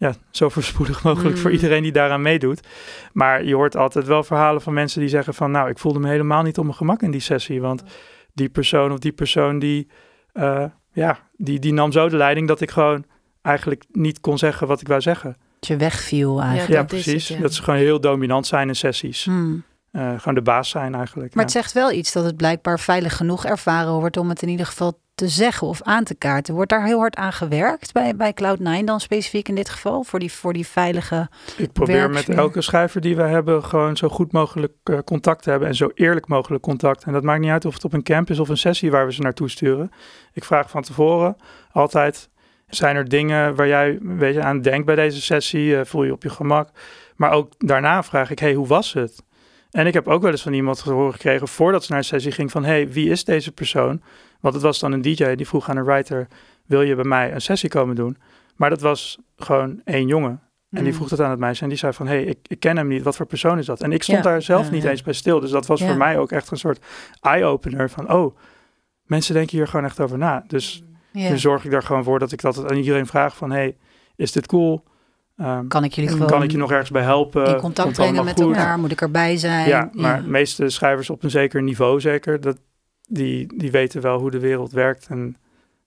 ja, 0.00 0.14
zo 0.30 0.48
voorspoedig 0.48 1.02
mogelijk 1.02 1.38
voor 1.38 1.50
Mm. 1.50 1.56
iedereen 1.56 1.82
die 1.82 1.92
daaraan 1.92 2.22
meedoet. 2.22 2.60
Maar 3.12 3.44
je 3.44 3.54
hoort 3.54 3.76
altijd 3.76 4.06
wel 4.06 4.22
verhalen 4.22 4.62
van 4.62 4.72
mensen 4.72 5.00
die 5.00 5.08
zeggen 5.08 5.34
van... 5.34 5.50
nou, 5.50 5.68
ik 5.68 5.78
voelde 5.78 5.98
me 5.98 6.08
helemaal 6.08 6.42
niet 6.42 6.58
op 6.58 6.64
mijn 6.64 6.76
gemak 6.76 7.02
in 7.02 7.10
die 7.10 7.20
sessie. 7.20 7.60
Want 7.60 7.82
die 8.32 8.48
persoon 8.48 8.92
of 8.92 8.98
die 8.98 9.12
persoon 9.12 9.58
die... 9.58 9.88
eh, 10.32 10.64
ja, 10.92 11.18
die, 11.36 11.58
die 11.58 11.72
nam 11.72 11.92
zo 11.92 12.08
de 12.08 12.16
leiding 12.16 12.48
dat 12.48 12.60
ik 12.60 12.70
gewoon 12.70 13.04
eigenlijk 13.42 13.84
niet 13.92 14.20
kon 14.20 14.38
zeggen 14.38 14.66
wat 14.66 14.80
ik 14.80 14.88
wou 14.88 15.00
zeggen. 15.00 15.36
Dat 15.58 15.68
je 15.68 15.76
wegviel 15.76 16.40
eigenlijk. 16.40 16.90
Ja, 16.90 16.96
is 16.96 17.02
precies. 17.04 17.28
het, 17.28 17.36
ja. 17.36 17.42
Dat 17.42 17.54
ze 17.54 17.62
gewoon 17.62 17.78
heel 17.80 18.00
dominant 18.00 18.46
zijn 18.46 18.68
in 18.68 18.76
sessies. 18.76 19.24
Hmm. 19.24 19.62
Eh, 19.90 20.18
gewoon 20.18 20.34
de 20.34 20.42
baas 20.42 20.68
zijn 20.68 20.94
eigenlijk. 20.94 21.34
Maar 21.34 21.44
ja. 21.44 21.50
het 21.50 21.60
zegt 21.60 21.72
wel 21.72 21.92
iets 21.92 22.12
dat 22.12 22.24
het 22.24 22.36
blijkbaar 22.36 22.80
veilig 22.80 23.16
genoeg 23.16 23.44
ervaren 23.44 23.92
wordt 23.92 24.16
om 24.16 24.28
het 24.28 24.42
in 24.42 24.48
ieder 24.48 24.66
geval 24.66 25.00
te 25.20 25.28
zeggen 25.28 25.66
of 25.66 25.82
aan 25.82 26.04
te 26.04 26.14
kaarten. 26.14 26.54
Wordt 26.54 26.70
daar 26.70 26.84
heel 26.84 26.98
hard 26.98 27.16
aan 27.16 27.32
gewerkt 27.32 27.92
bij, 27.92 28.16
bij 28.16 28.34
Cloud9 28.42 28.84
dan 28.84 29.00
specifiek 29.00 29.48
in 29.48 29.54
dit 29.54 29.68
geval? 29.68 30.02
Voor 30.02 30.18
die, 30.18 30.32
voor 30.32 30.52
die 30.52 30.66
veilige. 30.66 31.28
Ik 31.56 31.72
probeer 31.72 32.10
met 32.10 32.28
elke 32.28 32.62
schrijver 32.62 33.00
die 33.00 33.16
we 33.16 33.22
hebben 33.22 33.64
gewoon 33.64 33.96
zo 33.96 34.08
goed 34.08 34.32
mogelijk 34.32 34.72
eh, 34.84 34.98
contact 35.04 35.42
te 35.42 35.50
hebben 35.50 35.68
en 35.68 35.74
zo 35.74 35.90
eerlijk 35.94 36.28
mogelijk 36.28 36.62
contact. 36.62 37.04
En 37.04 37.12
dat 37.12 37.22
maakt 37.22 37.40
niet 37.40 37.50
uit 37.50 37.64
of 37.64 37.74
het 37.74 37.84
op 37.84 37.92
een 37.92 38.02
camp 38.02 38.30
is 38.30 38.38
of 38.38 38.48
een 38.48 38.56
sessie 38.56 38.90
waar 38.90 39.06
we 39.06 39.12
ze 39.12 39.20
naartoe 39.20 39.50
sturen. 39.50 39.90
Ik 40.32 40.44
vraag 40.44 40.70
van 40.70 40.82
tevoren 40.82 41.36
altijd, 41.72 42.28
zijn 42.68 42.96
er 42.96 43.08
dingen 43.08 43.54
waar 43.54 43.68
jij 43.68 43.88
een 43.88 44.18
beetje 44.18 44.42
aan 44.42 44.60
denkt 44.60 44.86
bij 44.86 44.94
deze 44.94 45.22
sessie? 45.22 45.76
Eh, 45.76 45.84
voel 45.84 46.04
je 46.04 46.12
op 46.12 46.22
je 46.22 46.30
gemak? 46.30 46.68
Maar 47.16 47.30
ook 47.30 47.52
daarna 47.58 48.02
vraag 48.02 48.30
ik, 48.30 48.38
hey, 48.38 48.54
hoe 48.54 48.66
was 48.66 48.92
het? 48.92 49.22
En 49.70 49.86
ik 49.86 49.94
heb 49.94 50.08
ook 50.08 50.22
wel 50.22 50.30
eens 50.30 50.42
van 50.42 50.52
iemand 50.52 50.82
te 50.82 50.92
horen 50.92 51.12
gekregen 51.12 51.48
voordat 51.48 51.84
ze 51.84 51.90
naar 51.90 51.98
een 51.98 52.04
sessie 52.04 52.32
ging 52.32 52.50
van, 52.50 52.64
hey, 52.64 52.88
wie 52.88 53.10
is 53.10 53.24
deze 53.24 53.52
persoon? 53.52 54.02
Want 54.40 54.54
het 54.54 54.62
was 54.62 54.78
dan 54.78 54.92
een 54.92 55.02
DJ 55.02 55.34
die 55.34 55.46
vroeg 55.46 55.68
aan 55.68 55.76
een 55.76 55.84
writer, 55.84 56.28
wil 56.66 56.82
je 56.82 56.94
bij 56.94 57.04
mij 57.04 57.32
een 57.32 57.40
sessie 57.40 57.68
komen 57.68 57.94
doen? 57.94 58.16
Maar 58.56 58.70
dat 58.70 58.80
was 58.80 59.18
gewoon 59.36 59.80
één 59.84 60.06
jongen. 60.06 60.40
En 60.70 60.84
die 60.84 60.94
vroeg 60.94 61.08
dat 61.08 61.20
aan 61.20 61.30
het 61.30 61.38
meisje 61.38 61.62
en 61.62 61.68
die 61.68 61.78
zei 61.78 61.92
van, 61.92 62.06
hé, 62.06 62.14
hey, 62.14 62.24
ik, 62.24 62.38
ik 62.46 62.60
ken 62.60 62.76
hem 62.76 62.88
niet, 62.88 63.02
wat 63.02 63.16
voor 63.16 63.26
persoon 63.26 63.58
is 63.58 63.66
dat? 63.66 63.80
En 63.80 63.92
ik 63.92 64.02
stond 64.02 64.24
Ja, 64.24 64.30
daar 64.30 64.42
zelf 64.42 64.70
niet 64.70 64.84
eens 64.84 65.02
bij 65.02 65.12
stil, 65.12 65.40
dus 65.40 65.50
dat 65.50 65.66
was 65.66 65.82
voor 65.82 65.96
mij 65.96 66.18
ook 66.18 66.32
echt 66.32 66.50
een 66.50 66.56
soort 66.56 66.84
eye-opener 67.20 67.90
van, 67.90 68.12
oh, 68.12 68.36
mensen 69.02 69.34
denken 69.34 69.56
hier 69.56 69.66
gewoon 69.68 69.84
echt 69.86 70.00
over 70.00 70.18
na. 70.18 70.44
Dus 70.46 70.82
nu 71.12 71.38
zorg 71.38 71.64
ik 71.64 71.70
daar 71.70 71.82
gewoon 71.82 72.04
voor 72.04 72.18
dat 72.18 72.32
ik 72.32 72.40
dat 72.40 72.70
aan 72.70 72.76
iedereen 72.76 73.06
vraag 73.06 73.36
van, 73.36 73.50
hey, 73.50 73.76
is 74.16 74.32
dit 74.32 74.46
cool? 74.46 74.84
Ehm, 75.36 75.66
Kan 75.66 75.84
ik 75.84 75.92
jullie 75.92 76.10
gewoon 76.10 76.26
kan 76.26 76.42
ik 76.42 76.50
je 76.50 76.56
nog 76.56 76.70
ergens 76.70 76.90
bij 76.90 77.02
helpen? 77.02 77.46
in 77.46 77.56
contact 77.56 77.92
brengen 77.92 78.24
met 78.24 78.40
goed? 78.40 78.56
elkaar? 78.56 78.78
Moet 78.78 78.90
ik 78.90 79.00
erbij 79.00 79.36
zijn? 79.36 79.68
Ja, 79.68 79.90
maar 79.92 80.22
de 80.22 80.28
meeste 80.28 80.68
schrijvers 80.68 81.10
op 81.10 81.22
een 81.22 81.30
zeker 81.30 81.62
niveau 81.62 82.00
zeker, 82.00 82.40
dat, 82.40 82.58
die, 83.10 83.58
die 83.58 83.70
weten 83.70 84.00
wel 84.00 84.18
hoe 84.18 84.30
de 84.30 84.38
wereld 84.38 84.72
werkt 84.72 85.06
en, 85.06 85.36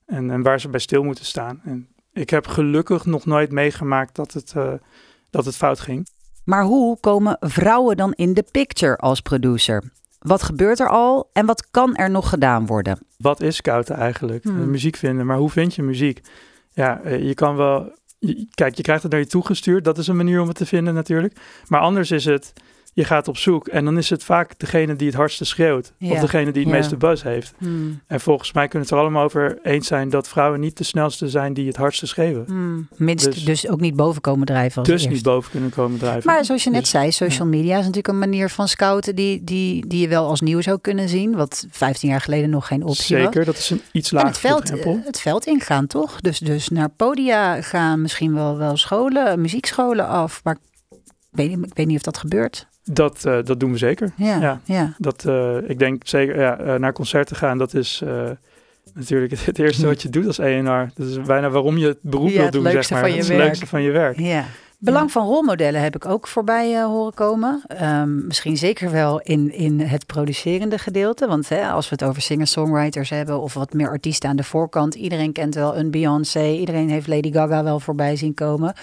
en, 0.06 0.30
en 0.30 0.42
waar 0.42 0.60
ze 0.60 0.68
bij 0.68 0.80
stil 0.80 1.02
moeten 1.02 1.24
staan. 1.24 1.60
En 1.64 1.88
ik 2.12 2.30
heb 2.30 2.46
gelukkig 2.46 3.04
nog 3.04 3.26
nooit 3.26 3.52
meegemaakt 3.52 4.14
dat 4.16 4.32
het, 4.32 4.52
eh, 4.56 4.72
dat 5.30 5.44
het 5.44 5.56
fout 5.56 5.80
ging. 5.80 6.06
Maar 6.44 6.62
hoe 6.64 6.98
komen 7.00 7.36
vrouwen 7.40 7.96
dan 7.96 8.12
in 8.12 8.34
de 8.34 8.44
picture 8.50 8.96
als 8.96 9.20
producer? 9.20 9.82
Wat 10.18 10.42
gebeurt 10.42 10.80
er 10.80 10.88
al 10.88 11.30
en 11.32 11.46
wat 11.46 11.70
kan 11.70 11.96
er 11.96 12.10
nog 12.10 12.28
gedaan 12.28 12.66
worden? 12.66 12.98
Wat 13.18 13.40
is 13.40 13.56
scouten 13.56 13.96
eigenlijk? 13.96 14.44
Hmm. 14.44 14.60
Eh, 14.60 14.66
muziek 14.66 14.96
vinden, 14.96 15.26
maar 15.26 15.36
hoe 15.36 15.50
vind 15.50 15.74
je 15.74 15.82
muziek? 15.82 16.20
Ja, 16.72 17.00
eh, 17.00 17.22
je 17.26 17.34
kan 17.34 17.56
wel... 17.56 17.92
je- 18.18 18.46
kijk, 18.54 18.74
je 18.74 18.82
krijgt 18.82 19.02
het 19.02 19.12
naar 19.12 19.20
je 19.20 19.26
toegestuurd. 19.26 19.84
Dat 19.84 19.98
is 19.98 20.06
een 20.06 20.16
manier 20.16 20.40
om 20.40 20.48
het 20.48 20.56
te 20.56 20.66
vinden 20.66 20.94
natuurlijk. 20.94 21.36
Maar 21.68 21.80
anders 21.80 22.10
is 22.10 22.24
het... 22.24 22.52
Je 22.96 23.04
gaat 23.04 23.28
op 23.28 23.36
zoek 23.36 23.68
en 23.68 23.84
dan 23.84 23.98
is 23.98 24.10
het 24.10 24.24
vaak 24.24 24.58
degene 24.58 24.96
die 24.96 25.06
het 25.06 25.16
hardste 25.16 25.44
schreeuwt. 25.44 25.92
Ja. 25.98 26.10
Of 26.12 26.20
degene 26.20 26.52
die 26.52 26.62
het 26.62 26.70
Ja. 26.72 26.78
meeste 26.78 26.96
buzz 26.96 27.22
heeft. 27.22 27.54
Hmm. 27.58 28.00
En 28.06 28.20
volgens 28.20 28.52
mij 28.52 28.68
kunnen 28.68 28.88
we 28.88 28.94
het 28.94 29.02
er 29.02 29.06
allemaal 29.08 29.24
over 29.24 29.58
eens 29.62 29.86
zijn... 29.86 30.08
dat 30.08 30.28
vrouwen 30.28 30.60
niet 30.60 30.76
de 30.78 30.84
snelste 30.84 31.28
zijn 31.28 31.54
die 31.54 31.66
het 31.66 31.76
hardste 31.76 32.06
schreeuwen. 32.06 32.44
Hmm. 32.46 32.88
Minst, 32.96 33.24
dus, 33.24 33.44
Dus- 33.44 33.68
ook 33.68 33.80
niet 33.80 33.96
boven 33.96 34.20
komen 34.20 34.46
drijven 34.46 34.78
als 34.78 34.88
dus 34.88 35.06
niet 35.08 35.22
boven 35.22 35.50
kunnen 35.50 35.70
komen 35.70 35.98
drijven. 35.98 36.22
Maar 36.24 36.44
zoals 36.44 36.64
je 36.64 36.70
net 36.70 36.80
Dus, 36.80 36.90
zei, 36.90 37.12
social 37.12 37.46
media 37.46 37.72
is 37.74 37.80
natuurlijk 37.80 38.08
een 38.08 38.18
manier 38.18 38.48
van 38.50 38.68
scouten 38.68 39.14
die, 39.16 39.44
die, 39.44 39.86
die 39.86 40.00
je 40.00 40.08
wel 40.08 40.28
als 40.28 40.40
nieuw 40.40 40.60
zou 40.60 40.78
kunnen 40.80 41.08
zien. 41.08 41.34
Wat 41.36 41.66
15 41.70 42.08
jaar 42.08 42.20
geleden 42.20 42.50
nog 42.50 42.66
geen 42.66 42.82
optie 42.84 43.16
was. 43.16 43.24
Zeker, 43.24 43.44
dat 43.44 43.56
is 43.56 43.70
een 43.70 43.80
iets 43.92 44.10
En 44.10 44.16
lager 44.16 44.30
het 44.32 44.40
veld, 44.40 44.66
drempel. 44.66 45.00
het 45.04 45.20
veld 45.20 45.46
ingaan, 45.46 45.86
toch? 45.86 46.20
Dus, 46.20 46.38
dus 46.38 46.68
naar 46.68 46.88
podia 46.88 47.62
gaan, 47.62 48.02
misschien 48.02 48.34
wel, 48.34 48.56
wel 48.58 48.76
scholen, 48.76 49.40
muziekscholen 49.40 50.06
af. 50.06 50.40
Maar 50.44 50.56
ik 50.90 51.00
weet, 51.30 51.48
niet- 51.56 51.66
ik 51.66 51.76
weet 51.76 51.86
niet 51.86 51.96
of 51.96 52.02
dat 52.02 52.18
gebeurt. 52.18 52.66
Dat, 52.92 53.24
eh, 53.24 53.38
dat 53.44 53.60
doen 53.60 53.72
we 53.72 53.78
zeker. 53.78 54.12
Ja, 54.16 54.40
ja. 54.40 54.60
Ja. 54.64 54.94
Dat, 54.98 55.24
eh, 55.24 55.56
ik 55.66 55.78
denk 55.78 56.02
zeker, 56.06 56.40
ja, 56.40 56.58
eh, 56.58 56.74
naar 56.74 56.92
concerten 56.92 57.36
gaan, 57.36 57.58
dat 57.58 57.74
is 57.74 58.02
natuurlijk 58.94 59.30
het, 59.30 59.46
het 59.46 59.58
eerste 59.58 59.86
wat 59.86 60.02
je 60.02 60.08
doet 60.08 60.26
als 60.26 60.38
ENR. 60.38 60.90
Dat 60.94 61.06
is 61.06 61.20
bijna 61.20 61.50
waarom 61.50 61.78
je 61.78 61.86
het 61.86 61.98
beroep 62.00 62.28
Ja, 62.28 62.40
wilt 62.40 62.52
doen, 62.52 62.70
zeg 62.70 62.90
maar. 62.90 63.04
het 63.04 63.14
is 63.16 63.28
het 63.28 63.36
leukste 63.36 63.66
van 63.66 63.82
je 63.82 63.90
werk. 63.90 64.18
ja. 64.18 64.44
Belang 64.78 65.12
van 65.12 65.26
rolmodellen 65.26 65.82
heb 65.82 65.94
ik 65.96 66.06
ook 66.06 66.26
voorbij 66.26 66.82
horen 66.82 67.14
komen. 67.14 67.62
Ehm, 67.66 68.26
misschien 68.26 68.56
zeker 68.56 68.90
wel 68.90 69.20
in, 69.20 69.52
in 69.52 69.80
het 69.80 70.06
producerende 70.06 70.78
gedeelte. 70.78 71.26
Want 71.26 71.48
hè, 71.48 71.68
als 71.68 71.88
we 71.88 71.96
het 71.98 72.08
over 72.08 72.22
singer-songwriters 72.22 73.10
hebben 73.10 73.40
of 73.40 73.54
wat 73.54 73.72
meer 73.72 73.88
artiesten 73.88 74.28
aan 74.28 74.36
de 74.36 74.44
voorkant. 74.44 74.94
Iedereen 74.94 75.32
kent 75.32 75.54
wel 75.54 75.76
een 75.76 75.90
Beyoncé. 75.90 76.46
Iedereen 76.50 76.90
heeft 76.90 77.06
Lady 77.06 77.32
Gaga 77.32 77.64
wel 77.64 77.80
voorbij 77.80 78.16
zien 78.16 78.34
komen. 78.34 78.74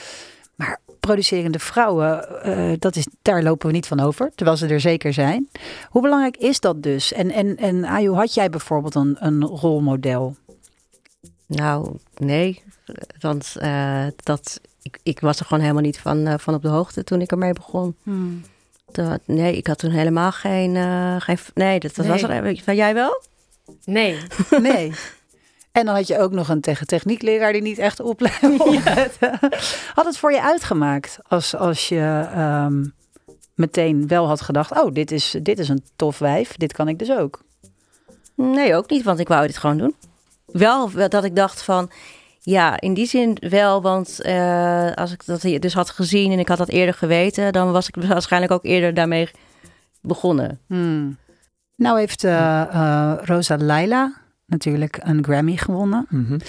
Maar 0.61 0.79
producerende 0.99 1.59
vrouwen, 1.59 2.43
eh, 2.43 2.71
dat 2.79 2.95
is, 2.95 3.07
daar 3.21 3.43
lopen 3.43 3.67
we 3.67 3.73
niet 3.73 3.87
van 3.87 3.99
over. 3.99 4.31
Terwijl 4.35 4.57
ze 4.57 4.67
er 4.67 4.79
zeker 4.79 5.13
zijn. 5.13 5.49
Hoe 5.89 6.01
belangrijk 6.01 6.37
is 6.37 6.59
dat 6.59 6.83
dus? 6.83 7.13
En, 7.13 7.31
en, 7.31 7.57
en 7.57 7.85
Ayu, 7.85 8.13
had 8.13 8.33
jij 8.33 8.49
bijvoorbeeld 8.49 8.95
een, 8.95 9.17
een 9.19 9.43
rolmodel? 9.45 10.35
Nou, 11.45 11.97
nee. 12.17 12.63
Want 13.19 13.55
eh, 13.59 14.05
dat, 14.15 14.61
ik, 14.81 14.99
ik 15.03 15.19
was 15.19 15.39
er 15.39 15.45
gewoon 15.45 15.61
helemaal 15.63 15.83
niet 15.83 15.99
van, 15.99 16.27
eh, 16.27 16.33
van 16.37 16.53
op 16.53 16.61
de 16.61 16.67
hoogte 16.67 17.03
toen 17.03 17.21
ik 17.21 17.31
ermee 17.31 17.53
begon. 17.53 17.95
Dat, 18.91 19.19
nee, 19.25 19.57
ik 19.57 19.67
had 19.67 19.77
toen 19.77 19.91
helemaal 19.91 20.31
geen... 20.31 20.75
eh, 20.75 21.15
geen 21.19 21.37
nee, 21.53 21.79
dat, 21.79 21.95
dat 21.95 22.05
was 22.05 22.21
er... 22.23 22.61
Van 22.63 22.75
jij 22.75 22.93
wel? 22.93 23.21
Nee. 23.85 24.17
Nee. 24.61 24.91
En 25.71 25.85
dan 25.85 25.95
had 25.95 26.07
je 26.07 26.19
ook 26.19 26.31
nog 26.31 26.49
een 26.49 26.61
techniekleraar 26.85 27.53
die 27.53 27.61
niet 27.61 27.77
echt 27.77 27.99
oplette. 27.99 28.57
Had 29.95 30.05
het 30.05 30.17
voor 30.17 30.31
je 30.31 30.41
uitgemaakt 30.41 31.19
als, 31.27 31.55
als 31.55 31.89
je 31.89 32.27
ehm, 32.33 32.85
meteen 33.55 34.07
wel 34.07 34.27
had 34.27 34.41
gedacht... 34.41 34.81
oh, 34.81 34.93
dit 34.93 35.11
is, 35.11 35.35
dit 35.41 35.59
is 35.59 35.69
een 35.69 35.83
tof 35.95 36.19
wijf, 36.19 36.57
dit 36.57 36.73
kan 36.73 36.87
ik 36.87 36.99
dus 36.99 37.11
ook. 37.11 37.43
Nee, 38.35 38.75
ook 38.75 38.89
niet, 38.89 39.03
want 39.03 39.19
ik 39.19 39.27
wou 39.27 39.47
dit 39.47 39.57
gewoon 39.57 39.77
doen. 39.77 39.95
Wel 40.45 40.91
dat 41.09 41.23
ik 41.23 41.35
dacht 41.35 41.61
van... 41.61 41.91
Ja, 42.43 42.79
in 42.79 42.93
die 42.93 43.05
zin 43.05 43.37
wel, 43.49 43.81
want 43.81 44.21
eh, 44.21 44.91
als 44.91 45.11
ik 45.11 45.25
dat 45.25 45.41
dus 45.41 45.73
had 45.73 45.89
gezien 45.89 46.31
en 46.31 46.39
ik 46.39 46.47
had 46.47 46.57
dat 46.57 46.69
eerder 46.69 46.93
geweten... 46.93 47.53
dan 47.53 47.71
was 47.71 47.87
ik 47.87 47.95
waarschijnlijk 47.95 48.51
ook 48.51 48.65
eerder 48.65 48.93
daarmee 48.93 49.29
begonnen. 50.01 50.59
Hmm. 50.67 51.17
Nou 51.75 51.99
heeft 51.99 52.23
eh, 52.23 53.13
Rosa 53.21 53.57
Laila 53.57 54.13
natuurlijk 54.51 54.99
een 55.03 55.23
Grammy 55.23 55.55
gewonnen. 55.57 56.05
Mhm. 56.09 56.39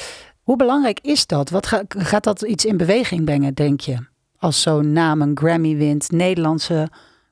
Hoe 0.42 0.56
belangrijk 0.56 0.98
is 1.02 1.26
dat? 1.26 1.50
Wat 1.50 1.66
ga- 1.66 1.82
gaat 1.88 2.24
dat 2.24 2.42
iets 2.42 2.64
in 2.64 2.76
beweging 2.76 3.24
brengen, 3.24 3.54
denk 3.54 3.80
je? 3.80 3.96
Als 4.38 4.62
zo'n 4.62 4.92
naam 4.92 5.22
een 5.22 5.36
Grammy 5.38 5.76
wint, 5.76 6.10
Nederlandse 6.10 6.88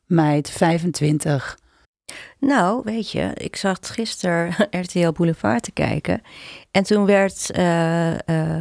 meid, 0.07 0.51
25. 0.51 1.59
Nou, 2.39 2.81
weet 2.85 3.11
je, 3.11 3.31
ik 3.35 3.57
zat 3.57 3.89
gisteren 3.89 4.55
RTL 4.83 5.11
Boulevard 5.13 5.63
te 5.63 5.73
kijken. 5.73 6.21
En 6.71 6.83
toen 6.83 7.05
werd 7.07 7.51
uh, 7.57 8.11
uh, 8.11 8.17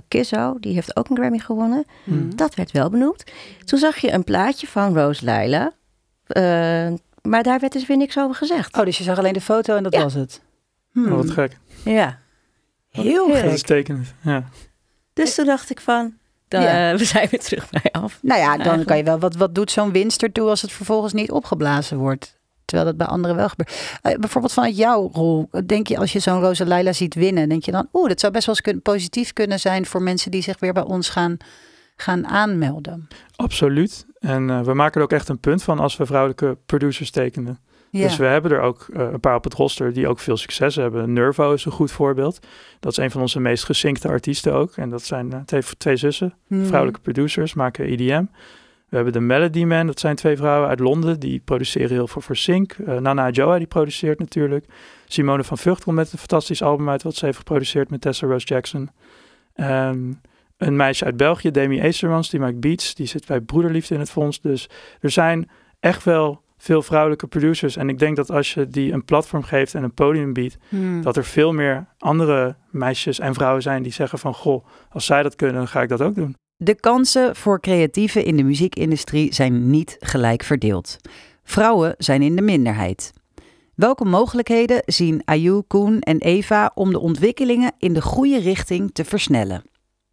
Kizzo, 0.08 0.58
die 0.60 0.74
heeft 0.74 0.96
ook 0.96 1.10
een 1.10 1.18
Grammy 1.18 1.40
gewonnen. 1.40 1.86
Hmm. 2.04 2.36
Dat 2.36 2.56
werd 2.56 2.72
wel 2.72 2.90
benoemd. 2.90 3.24
Toen 3.66 3.80
zag 3.80 3.98
je 3.98 4.12
een 4.12 4.24
plaatje 4.24 4.68
van 4.68 4.98
Rose 4.98 5.26
Laila. 5.26 5.72
Uh, 6.28 6.44
maar 7.22 7.44
daar 7.44 7.60
werd 7.60 7.72
dus 7.74 7.88
weer 7.88 7.98
niks 7.98 8.18
over 8.20 8.36
gezegd. 8.36 8.78
Oh, 8.78 8.86
dus 8.86 8.98
je 8.98 9.04
zag 9.04 9.18
alleen 9.18 9.34
de 9.34 9.42
foto 9.42 9.76
en 9.76 9.84
dat 9.84 9.94
Ja. 9.94 10.02
was 10.04 10.14
het. 10.14 10.42
Oh, 10.96 11.04
Hmm. 11.04 11.16
wat 11.16 11.30
gek. 11.32 11.58
Ja. 11.84 12.20
Heel 12.90 13.28
Dat 13.28 13.38
gek. 13.38 13.52
is 13.52 13.62
tekenend. 13.62 14.14
Ja. 14.22 14.44
Dus 15.14 15.36
toen 15.36 15.46
dacht 15.46 15.70
ik 15.70 15.80
van, 15.80 16.14
dan, 16.48 16.62
Ja. 16.62 16.92
eh, 16.92 16.98
we 17.00 17.06
zijn 17.06 17.28
weer 17.32 17.40
terug 17.40 17.70
bij 17.70 17.92
af. 17.92 18.20
Nou 18.22 18.40
ja, 18.40 18.46
dan 18.48 18.56
Eigenlijk. 18.58 18.88
kan 18.88 18.98
je 18.98 19.04
wel. 19.04 19.20
Wat, 19.20 19.36
wat 19.36 19.56
doet 19.56 19.72
zo'n 19.72 19.92
winst 19.92 20.24
ertoe 20.24 20.50
als 20.50 20.62
het 20.62 20.72
vervolgens 20.72 21.14
niet 21.14 21.32
opgeblazen 21.32 21.98
wordt? 21.98 22.38
Terwijl 22.66 22.90
dat 22.90 22.98
bij 23.00 23.08
anderen 23.08 23.36
wel 23.36 23.50
gebeurt. 23.50 24.00
Eh, 24.02 24.16
bijvoorbeeld 24.16 24.54
vanuit 24.54 24.78
jouw 24.78 25.10
rol, 25.14 25.50
denk 25.66 25.88
je 25.88 25.98
als 25.98 26.12
je 26.14 26.20
zo'n 26.20 26.42
Rosa 26.42 26.66
Leila 26.66 26.94
ziet 26.94 27.16
winnen, 27.16 27.50
denk 27.50 27.64
je 27.64 27.72
dan, 27.72 27.88
oeh, 27.94 28.08
dat 28.08 28.20
zou 28.20 28.34
best 28.34 28.46
wel 28.46 28.56
eens 28.56 28.64
kun- 28.64 28.82
positief 28.82 29.34
kunnen 29.34 29.60
zijn 29.60 29.86
voor 29.86 30.02
mensen 30.02 30.32
die 30.32 30.42
zich 30.42 30.60
weer 30.60 30.74
bij 30.74 30.84
ons 30.84 31.10
gaan, 31.10 31.38
gaan 31.96 32.28
aanmelden. 32.28 33.08
Absoluut. 33.36 34.06
En 34.20 34.50
eh, 34.50 34.62
we 34.62 34.74
maken 34.74 34.98
er 34.98 35.04
ook 35.04 35.12
echt 35.12 35.30
een 35.30 35.40
punt 35.40 35.64
van 35.64 35.80
als 35.80 35.98
we 35.98 36.06
vrouwelijke 36.06 36.58
producers 36.66 37.12
tekenen. 37.12 37.60
Ja. 37.92 38.04
Dus 38.04 38.18
we 38.18 38.26
hebben 38.26 38.52
er 38.52 38.62
ook 38.62 38.88
eh, 38.94 39.12
een 39.12 39.20
paar 39.20 39.36
op 39.36 39.44
het 39.44 39.54
roster 39.54 39.94
die 39.94 40.08
ook 40.08 40.20
veel 40.20 40.38
succes 40.38 40.76
hebben. 40.76 41.14
Nervo 41.14 41.54
is 41.54 41.66
een 41.66 41.72
goed 41.72 41.92
voorbeeld. 41.92 42.40
Dat 42.80 42.92
is 42.92 42.98
een 42.98 43.12
van 43.12 43.22
onze 43.22 43.40
meest 43.40 43.64
gesinkte 43.64 44.08
artiesten 44.08 44.54
ook. 44.54 44.76
En 44.76 44.90
dat 44.90 45.04
zijn 45.04 45.34
eh, 45.34 45.40
twee, 45.40 45.62
twee 45.78 45.96
zussen, 45.96 46.34
Hmm. 46.48 46.66
vrouwelijke 46.66 47.02
producers, 47.02 47.54
maken 47.54 47.86
EDM. 47.86 48.26
We 48.90 48.96
hebben 48.96 49.14
de 49.14 49.20
Melody 49.20 49.64
Man, 49.64 49.88
dat 49.88 50.00
zijn 50.00 50.16
twee 50.16 50.38
vrouwen 50.38 50.70
uit 50.70 50.80
Londen. 50.80 51.20
Die 51.20 51.42
produceren 51.46 51.90
heel 51.90 52.08
veel 52.08 52.22
voor 52.22 52.36
Sync. 52.36 52.72
Eh, 52.72 52.98
Nana 52.98 53.30
Joa, 53.30 53.58
die 53.58 53.68
produceert 53.68 54.20
natuurlijk. 54.20 54.66
Simone 55.08 55.44
van 55.44 55.58
Vught 55.58 55.84
komt 55.84 55.96
met 55.96 56.12
een 56.12 56.18
fantastisch 56.18 56.62
album 56.62 56.90
uit... 56.90 57.04
wat 57.04 57.16
ze 57.16 57.26
heeft 57.26 57.38
geproduceerd 57.38 57.90
met 57.90 58.02
Tessa 58.02 58.28
Rose 58.28 58.46
Jackson. 58.46 58.90
Ehm, 59.54 60.12
een 60.58 60.76
meisje 60.76 61.06
uit 61.06 61.18
België, 61.18 61.52
Demi 61.52 61.80
Eastermans, 61.80 62.30
die 62.30 62.40
maakt 62.40 62.60
beats. 62.60 62.96
Die 62.96 63.06
zit 63.06 63.28
bij 63.28 63.40
Broederliefde 63.42 63.94
in 63.94 64.00
het 64.00 64.10
fonds. 64.10 64.42
Dus 64.42 64.70
er 65.00 65.12
zijn 65.12 65.50
echt 65.80 66.04
wel 66.04 66.42
veel 66.62 66.82
vrouwelijke 66.82 67.28
producers. 67.28 67.76
En 67.76 67.90
ik 67.90 68.00
denk 68.00 68.16
dat 68.16 68.32
als 68.32 68.54
je 68.54 68.68
die 68.68 68.92
een 68.92 69.06
platform 69.06 69.44
geeft 69.44 69.76
en 69.76 69.84
een 69.84 69.94
podium 69.94 70.34
biedt... 70.34 70.58
Hmm. 70.70 71.02
dat 71.02 71.18
er 71.18 71.26
veel 71.26 71.54
meer 71.54 71.86
andere 71.98 72.56
meisjes 72.70 73.20
en 73.20 73.34
vrouwen 73.34 73.62
zijn 73.62 73.84
die 73.84 73.92
zeggen 73.92 74.20
van... 74.20 74.34
goh, 74.34 74.66
als 74.90 75.06
zij 75.06 75.24
dat 75.24 75.36
kunnen, 75.36 75.56
dan 75.56 75.68
ga 75.68 75.82
ik 75.82 75.90
dat 75.90 76.02
ook 76.02 76.16
doen. 76.16 76.36
De 76.56 76.76
kansen 76.76 77.36
voor 77.36 77.60
creatieven 77.60 78.26
in 78.26 78.38
de 78.38 78.44
muziekindustrie 78.44 79.34
zijn 79.34 79.70
niet 79.70 79.98
gelijk 80.00 80.44
verdeeld. 80.44 80.98
Vrouwen 81.44 81.96
zijn 81.98 82.22
in 82.22 82.36
de 82.36 82.42
minderheid. 82.42 83.14
Welke 83.76 84.06
mogelijkheden 84.06 84.82
zien 84.86 85.22
Ayu, 85.26 85.62
Koen 85.68 86.00
en 86.00 86.18
Eva 86.18 86.72
om 86.76 86.92
de 86.92 87.00
ontwikkelingen 87.00 87.72
in 87.78 87.94
de 87.94 88.02
goede 88.02 88.40
richting 88.40 88.90
te 88.94 89.06
versnellen? 89.06 89.64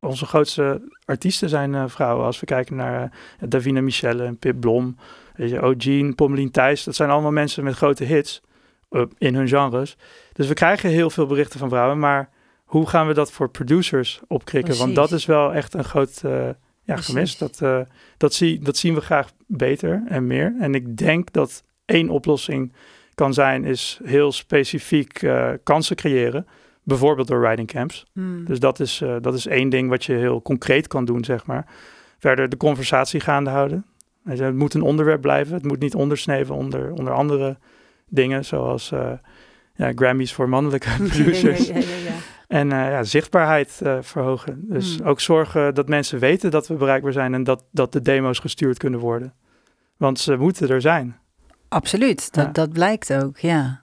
Onze 0.00 0.26
grootste 0.26 0.80
artiesten 1.04 1.48
zijn 1.48 1.74
eh, 1.74 1.84
vrouwen. 1.86 2.26
Als 2.26 2.40
we 2.40 2.46
kijken 2.46 2.76
naar 2.76 3.02
eh, 3.02 3.48
Davina 3.48 3.80
Michelle 3.80 4.24
en 4.24 4.38
Pip 4.38 4.60
Blom, 4.60 4.96
weet 5.36 5.50
je, 5.50 5.62
O'Gene, 5.62 6.14
Pommelien 6.14 6.50
Thijs. 6.50 6.84
Dat 6.84 6.94
zijn 6.94 7.10
allemaal 7.10 7.32
mensen 7.32 7.64
met 7.64 7.74
grote 7.74 8.04
hits 8.04 8.42
eh, 8.88 9.02
in 9.18 9.34
hun 9.34 9.48
genres. 9.48 9.96
Dus 10.32 10.48
we 10.48 10.54
krijgen 10.54 10.90
heel 10.90 11.10
veel 11.10 11.26
berichten 11.26 11.58
van 11.58 11.68
vrouwen. 11.68 11.98
Maar 11.98 12.30
hoe 12.64 12.88
gaan 12.88 13.06
we 13.06 13.14
dat 13.14 13.32
voor 13.32 13.50
producers 13.50 14.20
opkrikken? 14.26 14.76
Want 14.76 14.94
dat 14.94 15.12
is 15.12 15.26
wel 15.26 15.54
echt 15.54 15.74
een 15.74 15.84
groot 15.84 16.20
eh, 16.24 16.48
ja, 16.82 16.96
gemis. 16.96 17.38
Dat, 17.38 17.62
eh, 17.62 17.80
dat, 18.16 18.34
zie, 18.34 18.58
dat 18.58 18.76
zien 18.76 18.94
we 18.94 19.00
graag 19.00 19.32
beter 19.46 20.02
en 20.08 20.26
meer. 20.26 20.54
En 20.60 20.74
ik 20.74 20.96
denk 20.96 21.32
dat 21.32 21.64
één 21.84 22.08
oplossing 22.08 22.72
kan 23.14 23.34
zijn, 23.34 23.64
is 23.64 24.00
heel 24.04 24.32
specifiek 24.32 25.30
kansen 25.62 25.96
creëren. 25.96 26.46
Bijvoorbeeld 26.82 27.28
door 27.28 27.48
riding 27.48 27.68
camps. 27.68 28.06
Dus 28.44 28.58
dat 28.58 28.80
is, 28.80 29.02
dat 29.20 29.34
is 29.34 29.46
één 29.46 29.68
ding 29.68 29.88
wat 29.88 30.04
je 30.04 30.12
heel 30.12 30.42
concreet 30.42 30.86
kan 30.86 31.04
doen, 31.04 31.24
zeg 31.24 31.46
maar. 31.46 31.66
Verder 32.18 32.48
de 32.48 32.56
conversatie 32.56 33.20
gaande 33.20 33.50
houden. 33.50 33.84
Het 34.28 34.54
moet 34.54 34.74
een 34.74 34.82
onderwerp 34.82 35.20
blijven. 35.20 35.54
Het 35.54 35.64
moet 35.64 35.78
niet 35.80 35.94
ondersneven 35.94 36.54
onder, 36.54 36.92
onder 36.92 37.12
andere 37.12 37.58
dingen, 38.08 38.44
zoals 38.44 38.92
eh, 38.92 39.12
ja, 39.74 39.92
Grammys 39.94 40.32
voor 40.32 40.48
mannelijke 40.48 40.88
producers. 41.08 41.70
En 42.48 42.72
eh, 42.72 42.78
ja, 42.78 43.02
zichtbaarheid 43.02 43.80
eh, 43.82 43.98
verhogen. 44.00 44.64
Dus 44.68 44.96
Hmm. 44.96 45.06
ook 45.06 45.20
zorgen 45.20 45.74
dat 45.74 45.88
mensen 45.88 46.18
weten 46.18 46.50
dat 46.50 46.66
we 46.68 46.74
bereikbaar 46.74 47.12
zijn 47.12 47.34
en 47.34 47.44
dat, 47.44 47.64
dat 47.70 47.92
de 47.92 48.02
demo's 48.02 48.38
gestuurd 48.38 48.78
kunnen 48.78 49.00
worden. 49.00 49.34
Want 49.96 50.18
ze 50.18 50.36
moeten 50.36 50.68
er 50.68 50.80
zijn. 50.80 51.16
Absoluut, 51.68 52.34
dat, 52.34 52.44
Ja. 52.44 52.50
dat 52.52 52.72
blijkt 52.72 53.12
ook, 53.14 53.38
ja. 53.38 53.80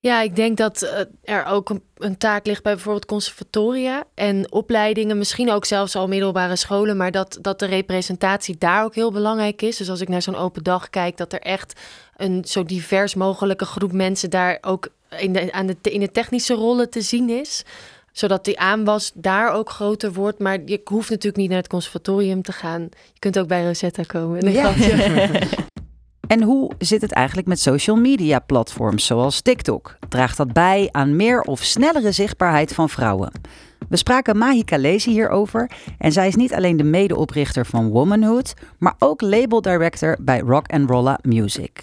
Ja, 0.00 0.20
ik 0.20 0.36
denk 0.36 0.56
dat 0.56 0.82
eh, 0.82 1.00
er 1.22 1.44
ook 1.44 1.70
een, 1.70 1.82
een 1.96 2.18
taak 2.18 2.46
ligt 2.46 2.62
bij 2.62 2.74
bijvoorbeeld 2.74 3.06
conservatoria 3.06 4.04
en 4.14 4.52
opleidingen, 4.52 5.18
misschien 5.18 5.50
ook 5.50 5.64
zelfs 5.64 5.96
al 5.96 6.08
middelbare 6.08 6.56
scholen, 6.56 6.96
maar 6.96 7.10
dat, 7.10 7.38
dat 7.40 7.58
de 7.58 7.66
representatie 7.66 8.58
daar 8.58 8.84
ook 8.84 8.94
heel 8.94 9.12
belangrijk 9.12 9.62
is. 9.62 9.76
Dus 9.76 9.90
als 9.90 10.00
ik 10.00 10.08
naar 10.08 10.22
zo'n 10.22 10.36
open 10.36 10.62
dag 10.62 10.90
kijk, 10.90 11.16
dat 11.16 11.32
er 11.32 11.40
echt 11.40 11.80
een 12.16 12.44
zo 12.44 12.64
divers 12.64 13.14
mogelijke 13.14 13.64
groep 13.64 13.92
mensen 13.92 14.30
daar 14.30 14.58
ook 14.60 14.88
in 15.18 15.32
de, 15.32 15.52
aan 15.52 15.66
de, 15.66 15.76
in 15.82 16.00
de 16.00 16.10
technische 16.10 16.54
rollen 16.54 16.90
te 16.90 17.00
zien 17.00 17.30
is. 17.30 17.64
Zodat 18.12 18.44
die 18.44 18.58
aanwas 18.58 19.10
daar 19.14 19.52
ook 19.52 19.70
groter 19.70 20.12
wordt. 20.12 20.38
Maar 20.38 20.58
je 20.64 20.80
hoeft 20.84 21.10
natuurlijk 21.10 21.36
niet 21.36 21.48
naar 21.48 21.58
het 21.58 21.68
conservatorium 21.68 22.42
te 22.42 22.52
gaan. 22.52 22.82
Je 23.12 23.18
kunt 23.18 23.38
ook 23.38 23.48
bij 23.48 23.64
Rosetta 23.64 24.02
komen. 24.02 24.52
Ja. 24.52 24.74
En 26.28 26.42
hoe 26.42 26.70
zit 26.78 27.00
het 27.00 27.12
eigenlijk 27.12 27.48
met 27.48 27.60
social 27.60 27.96
media 27.96 28.38
platforms 28.38 29.06
zoals 29.06 29.40
TikTok? 29.40 29.96
Draagt 30.08 30.36
dat 30.36 30.52
bij 30.52 30.88
aan 30.92 31.16
meer 31.16 31.40
of 31.40 31.64
snellere 31.64 32.12
zichtbaarheid 32.12 32.74
van 32.74 32.88
vrouwen? 32.88 33.32
We 33.88 33.96
spraken 33.96 34.38
Mahika 34.38 34.78
Lezi 34.78 35.10
hierover 35.10 35.70
en 35.98 36.12
zij 36.12 36.26
is 36.28 36.34
niet 36.34 36.54
alleen 36.54 36.76
de 36.76 36.84
medeoprichter 36.84 37.66
van 37.66 37.88
Womanhood, 37.88 38.54
maar 38.78 38.94
ook 38.98 39.20
label 39.20 39.62
director 39.62 40.16
bij 40.20 40.38
Rock 40.38 40.72
and 40.72 40.90
Rolla 40.90 41.18
Music. 41.22 41.82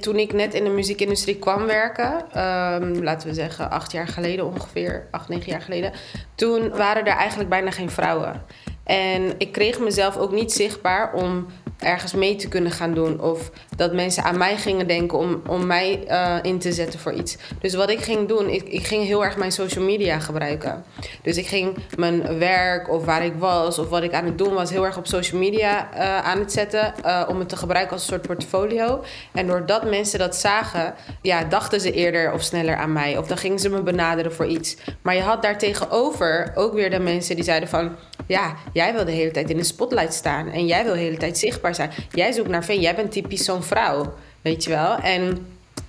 Toen 0.00 0.16
ik 0.16 0.32
net 0.32 0.54
in 0.54 0.64
de 0.64 0.70
muziekindustrie 0.70 1.38
kwam 1.38 1.66
werken, 1.66 2.30
ehm, 2.32 3.02
laten 3.02 3.28
we 3.28 3.34
zeggen 3.34 3.70
acht 3.70 3.92
jaar 3.92 4.08
geleden 4.08 4.46
ongeveer, 4.46 5.08
acht, 5.10 5.28
negen 5.28 5.50
jaar 5.50 5.62
geleden, 5.62 5.92
toen 6.34 6.70
waren 6.70 7.04
er 7.06 7.16
eigenlijk 7.16 7.50
bijna 7.50 7.70
geen 7.70 7.90
vrouwen. 7.90 8.42
En 8.84 9.34
ik 9.38 9.52
kreeg 9.52 9.80
mezelf 9.80 10.16
ook 10.16 10.32
niet 10.32 10.52
zichtbaar 10.52 11.12
om 11.12 11.46
ergens 11.82 12.12
mee 12.12 12.36
te 12.36 12.48
kunnen 12.48 12.72
gaan 12.72 12.94
doen. 12.94 13.20
Of 13.20 13.50
dat 13.76 13.92
mensen 13.92 14.22
aan 14.22 14.38
mij 14.38 14.56
gingen 14.56 14.86
denken 14.86 15.18
om, 15.18 15.42
om 15.48 15.66
mij 15.66 16.04
eh, 16.06 16.36
in 16.42 16.58
te 16.58 16.72
zetten 16.72 17.00
voor 17.00 17.12
iets. 17.12 17.36
Dus 17.60 17.74
wat 17.74 17.90
ik 17.90 18.00
ging 18.00 18.28
doen, 18.28 18.48
ik, 18.48 18.68
ik 18.68 18.86
ging 18.86 19.04
heel 19.04 19.24
erg 19.24 19.36
mijn 19.36 19.52
social 19.52 19.84
media 19.84 20.18
gebruiken. 20.18 20.84
Dus 21.22 21.36
ik 21.36 21.46
ging 21.46 21.76
mijn 21.96 22.38
werk 22.38 22.90
of 22.90 23.04
waar 23.04 23.24
ik 23.24 23.34
was 23.38 23.78
of 23.78 23.88
wat 23.88 24.02
ik 24.02 24.12
aan 24.12 24.24
het 24.24 24.38
doen 24.38 24.54
was, 24.54 24.70
heel 24.70 24.84
erg 24.84 24.96
op 24.96 25.06
social 25.06 25.40
media 25.40 25.92
eh, 25.92 26.18
aan 26.18 26.38
het 26.38 26.52
zetten. 26.52 26.94
eh, 27.02 27.24
om 27.28 27.38
het 27.38 27.48
te 27.48 27.56
gebruiken 27.56 27.92
als 27.92 28.02
een 28.02 28.08
soort 28.08 28.26
portfolio. 28.26 29.04
En 29.32 29.46
doordat 29.46 29.90
mensen 29.90 30.18
dat 30.18 30.36
zagen, 30.36 30.94
ja, 31.22 31.44
dachten 31.44 31.80
ze 31.80 31.92
eerder 31.92 32.32
of 32.32 32.42
sneller 32.42 32.76
aan 32.76 32.92
mij. 32.92 33.18
Of 33.18 33.26
dan 33.26 33.36
gingen 33.36 33.58
ze 33.58 33.68
me 33.68 33.82
benaderen 33.82 34.32
voor 34.32 34.46
iets. 34.46 34.76
Maar 35.02 35.14
je 35.14 35.20
had 35.20 35.42
daartegenover 35.42 36.52
ook 36.54 36.74
weer 36.74 36.90
de 36.90 36.98
mensen 36.98 37.34
die 37.34 37.44
zeiden 37.44 37.68
van... 37.68 37.96
Ja, 38.26 38.54
jij 38.72 38.92
wil 38.92 39.04
de 39.04 39.10
hele 39.12 39.30
tijd 39.30 39.50
in 39.50 39.56
de 39.56 39.64
spotlight 39.64 40.14
staan. 40.14 40.48
En 40.48 40.66
jij 40.66 40.84
wil 40.84 40.92
de 40.92 40.98
hele 40.98 41.16
tijd 41.16 41.38
zichtbaar 41.38 41.71
zijn. 41.74 41.90
Jij 42.12 42.32
zoekt 42.32 42.48
naar 42.48 42.64
veen. 42.64 42.80
Jij 42.80 42.94
bent 42.94 43.12
typisch 43.12 43.44
zo'n 43.44 43.62
vrouw. 43.62 44.14
Weet 44.42 44.64
je 44.64 44.70
wel? 44.70 44.96
En 44.96 45.46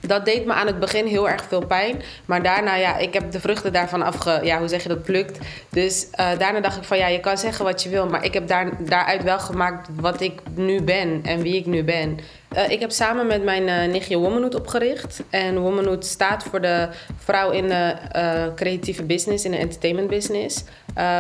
dat 0.08 0.26
deed 0.26 0.46
me 0.46 0.54
aan 0.54 0.68
het 0.68 0.80
begin 0.80 1.06
heel 1.06 1.30
erg 1.30 1.44
veel 1.44 1.66
pijn. 1.66 2.02
Maar 2.26 2.44
daarna, 2.44 2.76
ja, 2.76 2.98
ik 2.98 3.14
heb 3.14 3.32
de 3.32 3.40
vruchten 3.40 3.74
daarvan 3.74 4.02
afge... 4.02 4.40
Ja, 4.44 4.60
hoe 4.60 4.68
zeg 4.68 4.84
je 4.84 4.90
dat? 4.90 5.04
Plukt. 5.04 5.40
Dus 5.70 6.08
eh, 6.12 6.38
daarna 6.38 6.60
dacht 6.60 6.78
ik 6.78 6.84
van, 6.84 6.98
ja, 6.98 7.08
je 7.08 7.20
kan 7.20 7.38
zeggen 7.38 7.66
wat 7.66 7.84
je 7.84 7.90
wil. 7.90 8.08
Maar 8.08 8.26
ik 8.26 8.34
heb 8.34 8.48
daar, 8.48 8.86
daaruit 8.86 9.24
wel 9.24 9.40
gemaakt 9.40 9.88
wat 10.00 10.22
ik 10.22 10.42
nu 10.56 10.82
ben 10.82 11.22
en 11.24 11.42
wie 11.42 11.56
ik 11.56 11.66
nu 11.66 11.84
ben. 11.84 12.20
Eh, 12.50 12.70
ik 12.70 12.80
heb 12.80 12.92
samen 12.92 13.28
met 13.28 13.44
mijn 13.44 13.68
eh, 13.68 13.92
nichtje 13.92 14.18
Womanhood 14.18 14.56
opgericht. 14.56 15.24
En 15.30 15.60
Womanhood 15.60 16.06
staat 16.06 16.44
voor 16.44 16.62
de 16.62 16.90
vrouw 17.18 17.52
in 17.52 17.68
de 17.68 17.96
creatieve 18.56 19.04
business, 19.04 19.46
in 19.46 19.52
de 19.52 19.58
entertainment 19.58 20.08
business. 20.08 20.64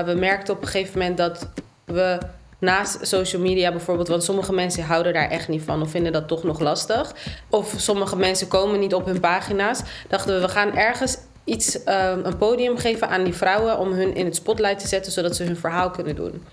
We 0.05 0.15
merkten 0.17 0.53
op 0.53 0.61
een 0.61 0.67
gegeven 0.67 0.99
moment 0.99 1.17
dat 1.17 1.47
we 1.85 2.17
naast 2.63 2.97
social 3.01 3.41
media 3.41 3.71
bijvoorbeeld, 3.71 4.07
want 4.07 4.23
sommige 4.23 4.53
mensen 4.53 4.83
houden 4.83 5.13
daar 5.13 5.29
echt 5.29 5.47
niet 5.47 5.61
van 5.61 5.81
of 5.81 5.89
vinden 5.89 6.11
dat 6.11 6.27
toch 6.27 6.43
nog 6.43 6.59
lastig. 6.59 7.13
Of 7.49 7.73
sommige 7.77 8.15
mensen 8.15 8.47
komen 8.47 8.79
niet 8.79 8.93
op 8.93 9.05
hun 9.05 9.19
pagina's. 9.19 9.81
Dachten 10.07 10.35
we, 10.35 10.41
we 10.41 10.49
gaan 10.49 10.75
ergens 10.75 11.17
iets, 11.43 11.83
eh, 11.83 12.13
een 12.23 12.37
podium 12.37 12.77
geven 12.77 13.09
aan 13.09 13.23
die 13.23 13.33
vrouwen 13.33 13.77
om 13.77 13.91
hun 13.91 14.15
in 14.15 14.25
het 14.25 14.35
spotlight 14.35 14.79
te 14.79 14.87
zetten, 14.87 15.11
zodat 15.11 15.35
ze 15.35 15.43
hun 15.43 15.57
verhaal 15.57 15.89
kunnen 15.89 16.15
doen. 16.15 16.43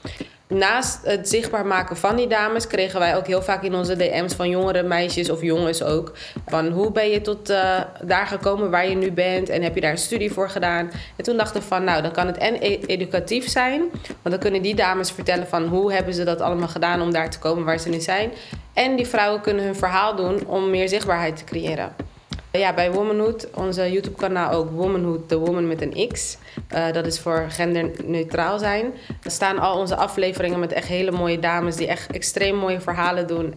Naast 0.51 0.99
het 1.03 1.29
zichtbaar 1.29 1.67
maken 1.67 1.97
van 1.97 2.17
die 2.17 2.27
dames 2.27 2.67
kregen 2.67 2.99
wij 2.99 3.17
ook 3.17 3.27
heel 3.27 3.43
vaak 3.43 3.63
in 3.63 3.75
onze 3.75 3.97
DM's 3.97 4.35
van 4.35 4.49
jongere 4.49 4.83
meisjes 4.83 5.31
of 5.31 5.43
jongens 5.43 5.83
ook. 5.83 6.13
Van 6.47 6.69
hoe 6.69 6.93
ben 6.93 7.09
je 7.11 7.21
tot 7.21 7.51
eh, 7.51 7.81
daar 8.05 8.27
gekomen 8.27 8.71
waar 8.71 8.89
je 8.89 8.97
nu 8.97 9.13
bent 9.13 9.49
en 9.49 9.63
heb 9.63 9.75
je 9.75 9.81
daar 9.81 9.91
een 9.91 9.99
studie 9.99 10.33
voor 10.33 10.51
gedaan? 10.51 10.91
En 11.17 11.25
toen 11.25 11.37
dachten 11.37 11.61
we 11.61 11.67
van 11.67 11.85
nou, 11.85 12.03
dan 12.03 12.13
kan 12.13 12.27
het 12.27 12.37
en 12.37 12.55
e- 12.55 12.81
educatief 12.87 13.49
zijn. 13.49 13.81
Want 14.07 14.31
dan 14.31 14.39
kunnen 14.39 14.63
die 14.63 14.75
dames 14.75 15.11
vertellen 15.11 15.47
van 15.47 15.67
hoe 15.67 15.93
hebben 15.93 16.15
ze 16.15 16.25
dat 16.25 16.41
allemaal 16.41 16.69
gedaan 16.69 17.01
om 17.01 17.13
daar 17.13 17.31
te 17.31 17.39
komen 17.39 17.65
waar 17.65 17.79
ze 17.79 17.89
nu 17.89 18.01
zijn. 18.01 18.31
En 18.73 18.97
die 18.97 19.07
vrouwen 19.07 19.41
kunnen 19.41 19.65
hun 19.65 19.77
verhaal 19.77 20.17
doen 20.17 20.47
om 20.47 20.71
meer 20.71 20.89
zichtbaarheid 20.89 21.37
te 21.37 21.45
creëren. 21.45 22.10
Ja, 22.53 22.75
bij 22.75 22.93
Womanhood, 22.93 23.51
onze 23.55 23.93
YouTube-kanaal 23.93 24.53
ook 24.53 24.71
Womanhood, 24.71 25.29
The 25.29 25.39
Woman 25.39 25.67
met 25.67 25.83
een 25.83 26.09
X. 26.09 26.39
Uh, 26.75 26.93
dat 26.93 27.07
is 27.07 27.21
voor 27.21 27.47
genderneutraal 27.49 28.59
zijn. 28.59 28.93
Er 29.23 29.31
staan 29.31 29.59
al 29.59 29.79
onze 29.79 29.97
afleveringen 29.97 30.59
met 30.61 30.73
echt 30.73 30.89
hele 30.89 31.11
mooie 31.11 31.39
dames 31.39 31.77
die 31.77 31.87
echt 31.87 32.11
extreem 32.11 32.57
mooie 32.57 32.81
verhalen 32.81 33.27
doen. 33.27 33.55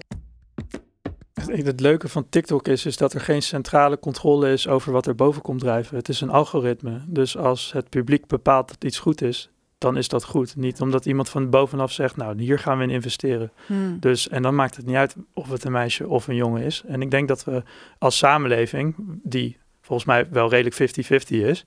Het 1.45 1.79
leuke 1.79 2.08
van 2.08 2.29
TikTok 2.29 2.67
is, 2.67 2.86
is 2.86 2.97
dat 2.97 3.13
er 3.13 3.21
geen 3.21 3.41
centrale 3.41 3.99
controle 3.99 4.51
is 4.51 4.67
over 4.67 4.91
wat 4.91 5.06
er 5.06 5.15
boven 5.15 5.41
komt 5.41 5.60
drijven. 5.60 5.97
Het 5.97 6.10
is 6.10 6.21
een 6.21 6.29
algoritme. 6.29 7.01
Dus 7.08 7.38
als 7.38 7.71
het 7.71 7.89
publiek 7.89 8.27
bepaalt 8.27 8.67
dat 8.67 8.84
iets 8.84 8.99
goed 8.99 9.21
is, 9.21 9.52
dan 9.84 9.98
is 9.98 10.08
dat 10.08 10.24
goed. 10.24 10.56
Niet 10.56 10.82
omdat 10.82 11.06
iemand 11.06 11.30
van 11.30 11.50
bovenaf 11.50 11.91
zegt, 11.91 12.15
nou, 12.15 12.41
hier 12.41 12.60
gaan 12.60 12.78
we 12.78 12.84
in 12.84 12.89
investeren. 12.89 13.52
Hmm. 13.65 14.00
Dus, 14.00 14.30
en 14.30 14.41
dan 14.41 14.56
maakt 14.56 14.76
het 14.76 14.86
niet 14.86 14.96
uit 14.96 15.15
of 15.34 15.50
het 15.50 15.63
een 15.63 15.72
meisje 15.72 16.08
of 16.08 16.28
een 16.28 16.36
jongen 16.36 16.62
is. 16.62 16.84
En 16.88 17.02
ik 17.02 17.12
denk 17.12 17.28
dat 17.28 17.43
we 17.43 17.63
als 17.98 18.17
samenleving, 18.17 18.96
die 19.24 19.58
volgens 19.82 20.08
mij 20.08 20.28
wel 20.30 20.50
redelijk 20.50 20.96
50-50 21.26 21.28
is, 21.28 21.65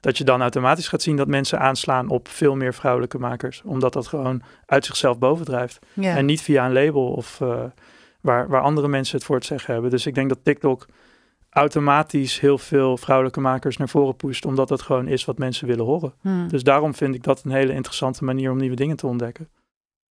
dat 0.00 0.18
je 0.18 0.24
dan 0.24 0.40
automatisch 0.40 0.88
gaat 0.88 1.02
zien 1.02 1.16
dat 1.16 1.28
mensen 1.28 1.60
aanslaan 1.60 2.08
op 2.08 2.28
veel 2.28 2.56
meer 2.56 2.74
vrouwelijke 2.74 3.18
makers. 3.18 3.62
Omdat 3.64 3.92
dat 3.92 4.06
gewoon 4.06 4.42
uit 4.66 4.84
zichzelf 4.84 5.18
bovendrijft. 5.18 5.78
Ja. 5.92 6.16
En 6.16 6.26
niet 6.26 6.42
via 6.42 6.66
een 6.66 6.72
label 6.72 7.12
of 7.12 7.40
uh, 7.40 7.64
waar, 8.20 8.48
waar 8.48 8.60
andere 8.60 8.88
mensen 8.88 9.16
het 9.16 9.26
voor 9.26 9.36
het 9.36 9.44
zeggen 9.44 9.72
hebben. 9.72 9.90
Dus 9.90 10.06
ik 10.06 10.14
denk 10.14 10.28
dat 10.28 10.38
TikTok 10.42 10.86
automatisch 11.56 12.40
heel 12.40 12.58
veel 12.58 12.96
vrouwelijke 12.96 13.40
makers 13.40 13.76
naar 13.76 13.88
voren 13.88 14.16
pusht, 14.16 14.44
omdat 14.44 14.68
dat 14.68 14.82
gewoon 14.82 15.08
is 15.08 15.24
wat 15.24 15.38
mensen 15.38 15.66
willen 15.66 15.84
horen. 15.84 16.14
Hmm. 16.20 16.48
Dus 16.48 16.62
daarom 16.62 16.94
vind 16.94 17.14
ik 17.14 17.22
dat 17.22 17.42
een 17.44 17.50
hele 17.50 17.72
interessante 17.72 18.24
manier 18.24 18.50
om 18.50 18.56
nieuwe 18.56 18.76
dingen 18.76 18.96
te 18.96 19.06
ontdekken. 19.06 19.48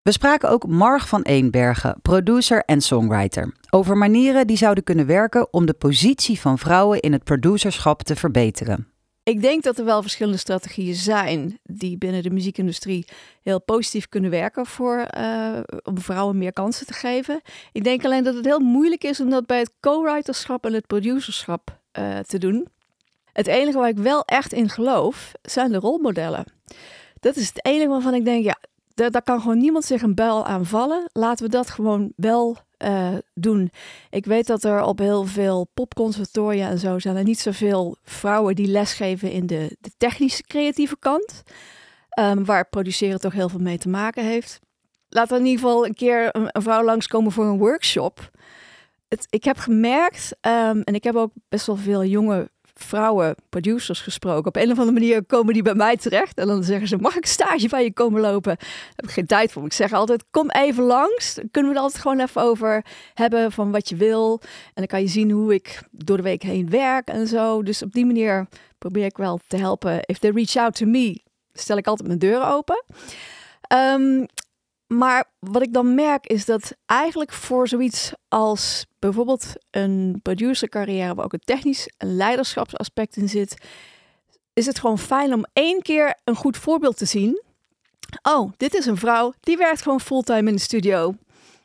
We 0.02 0.12
spraken 0.12 0.50
ook 0.50 0.66
Marg 0.66 1.08
van 1.08 1.22
Eenbergen, 1.22 1.98
producer 2.02 2.62
en 2.64 2.80
songwriter, 2.80 3.54
over 3.70 3.96
manieren 3.96 4.46
die 4.46 4.56
zouden 4.56 4.84
kunnen 4.84 5.06
werken 5.06 5.52
om 5.52 5.66
de 5.66 5.72
positie 5.72 6.40
van 6.40 6.58
vrouwen 6.58 7.00
in 7.00 7.12
het 7.12 7.24
producerschap 7.24 8.02
te 8.02 8.16
verbeteren. 8.16 8.86
Ik 9.24 9.42
denk 9.42 9.62
dat 9.62 9.78
er 9.78 9.84
wel 9.84 10.02
verschillende 10.02 10.38
strategieën 10.38 10.94
zijn 10.94 11.58
die 11.62 11.98
binnen 11.98 12.22
de 12.22 12.30
muziekindustrie 12.30 13.06
heel 13.42 13.60
positief 13.60 14.08
kunnen 14.08 14.30
werken 14.30 14.66
voor, 14.66 15.06
uh, 15.18 15.58
om 15.82 15.98
vrouwen 15.98 16.38
meer 16.38 16.52
kansen 16.52 16.86
te 16.86 16.92
geven. 16.92 17.40
Ik 17.72 17.84
denk 17.84 18.04
alleen 18.04 18.24
dat 18.24 18.34
het 18.34 18.44
heel 18.44 18.58
moeilijk 18.58 19.04
is 19.04 19.20
om 19.20 19.30
dat 19.30 19.46
bij 19.46 19.58
het 19.58 19.72
co-writerschap 19.80 20.66
en 20.66 20.72
het 20.72 20.86
producerschap 20.86 21.78
uh, 21.98 22.18
te 22.18 22.38
doen. 22.38 22.68
Het 23.32 23.46
enige 23.46 23.78
waar 23.78 23.88
ik 23.88 23.96
wel 23.96 24.24
echt 24.24 24.52
in 24.52 24.68
geloof 24.68 25.32
zijn 25.42 25.72
de 25.72 25.78
rolmodellen. 25.78 26.44
Dat 27.20 27.36
is 27.36 27.48
het 27.48 27.64
enige 27.64 27.88
waarvan 27.88 28.14
ik 28.14 28.24
denk, 28.24 28.44
ja, 28.44 28.56
daar, 28.94 29.22
kan 29.22 29.40
gewoon 29.40 29.58
niemand 29.58 29.84
zich 29.84 30.02
een 30.02 30.14
buil 30.14 30.46
aan 30.46 30.66
vallen. 30.66 31.08
Laten 31.12 31.44
we 31.44 31.50
dat 31.50 31.70
gewoon 31.70 32.12
wel 32.16 32.56
uh, 32.78 33.08
doen. 33.34 33.70
Ik 34.10 34.24
weet 34.24 34.46
dat 34.46 34.64
er 34.64 34.82
op 34.82 34.98
heel 34.98 35.24
veel 35.24 35.68
popconservatoria 35.74 36.68
en 36.68 36.78
zo 36.78 36.98
zijn 36.98 37.16
er 37.16 37.24
niet 37.24 37.40
zoveel 37.40 37.96
vrouwen 38.02 38.54
die 38.54 38.66
lesgeven 38.66 39.30
in 39.30 39.46
de, 39.46 39.76
de 39.80 39.90
technische 39.96 40.42
creatieve 40.42 40.96
kant. 40.98 41.42
Um, 42.20 42.44
waar 42.44 42.68
produceren 42.68 43.20
toch 43.20 43.32
heel 43.32 43.48
veel 43.48 43.60
mee 43.60 43.78
te 43.78 43.88
maken 43.88 44.24
heeft. 44.24 44.60
Laat 45.08 45.30
er 45.30 45.38
in 45.38 45.46
ieder 45.46 45.60
geval 45.60 45.86
een 45.86 45.94
keer 45.94 46.36
een, 46.36 46.48
een 46.52 46.62
vrouw 46.62 46.84
langskomen 46.84 47.32
voor 47.32 47.44
een 47.44 47.58
workshop. 47.58 48.30
Het, 49.08 49.26
ik 49.30 49.44
heb 49.44 49.56
gemerkt, 49.58 50.36
um, 50.40 50.82
en 50.82 50.94
ik 50.94 51.04
heb 51.04 51.14
ook 51.14 51.32
best 51.48 51.66
wel 51.66 51.76
veel 51.76 52.04
jonge 52.04 52.50
vrouwen, 52.82 53.34
producers 53.48 54.00
gesproken. 54.00 54.46
Op 54.46 54.56
een 54.56 54.70
of 54.70 54.78
andere 54.78 54.92
manier 54.92 55.24
komen 55.24 55.54
die 55.54 55.62
bij 55.62 55.74
mij 55.74 55.96
terecht. 55.96 56.38
En 56.38 56.46
dan 56.46 56.64
zeggen 56.64 56.88
ze, 56.88 56.96
mag 56.96 57.16
ik 57.16 57.26
stage 57.26 57.68
bij 57.68 57.84
je 57.84 57.92
komen 57.92 58.20
lopen? 58.20 58.56
Daar 58.56 58.92
heb 58.96 59.04
ik 59.04 59.10
geen 59.10 59.26
tijd 59.26 59.52
voor. 59.52 59.64
Ik 59.64 59.72
zeg 59.72 59.92
altijd, 59.92 60.24
kom 60.30 60.50
even 60.50 60.84
langs. 60.84 61.38
Kunnen 61.50 61.72
we 61.72 61.76
het 61.76 61.84
altijd 61.86 62.02
gewoon 62.02 62.20
even 62.20 62.42
over 62.42 62.84
hebben 63.14 63.52
van 63.52 63.70
wat 63.70 63.88
je 63.88 63.96
wil. 63.96 64.40
En 64.42 64.72
dan 64.74 64.86
kan 64.86 65.00
je 65.00 65.08
zien 65.08 65.30
hoe 65.30 65.54
ik 65.54 65.82
door 65.90 66.16
de 66.16 66.22
week 66.22 66.42
heen 66.42 66.70
werk 66.70 67.08
en 67.08 67.26
zo. 67.26 67.62
Dus 67.62 67.82
op 67.82 67.92
die 67.92 68.06
manier 68.06 68.46
probeer 68.78 69.04
ik 69.04 69.16
wel 69.16 69.40
te 69.46 69.56
helpen. 69.56 70.00
If 70.00 70.18
they 70.18 70.30
reach 70.30 70.56
out 70.56 70.74
to 70.74 70.86
me, 70.86 71.20
stel 71.52 71.76
ik 71.76 71.86
altijd 71.86 72.08
mijn 72.08 72.20
deuren 72.20 72.46
open. 72.46 72.84
Um, 73.68 74.26
maar 74.92 75.24
wat 75.38 75.62
ik 75.62 75.72
dan 75.72 75.94
merk 75.94 76.26
is 76.26 76.44
dat 76.44 76.72
eigenlijk 76.86 77.32
voor 77.32 77.68
zoiets 77.68 78.12
als 78.28 78.86
bijvoorbeeld 78.98 79.46
een 79.70 80.20
producercarrière, 80.22 81.14
waar 81.14 81.24
ook 81.24 81.32
een 81.32 81.44
technisch 81.44 81.88
leiderschapsaspect 81.98 83.16
in 83.16 83.28
zit, 83.28 83.66
is 84.52 84.66
het 84.66 84.78
gewoon 84.78 84.98
fijn 84.98 85.34
om 85.34 85.44
één 85.52 85.82
keer 85.82 86.18
een 86.24 86.36
goed 86.36 86.56
voorbeeld 86.56 86.96
te 86.96 87.04
zien. 87.04 87.42
Oh, 88.22 88.52
dit 88.56 88.74
is 88.74 88.86
een 88.86 88.96
vrouw 88.96 89.32
die 89.40 89.56
werkt 89.56 89.82
gewoon 89.82 90.00
fulltime 90.00 90.48
in 90.48 90.56
de 90.56 90.60
studio, 90.60 91.14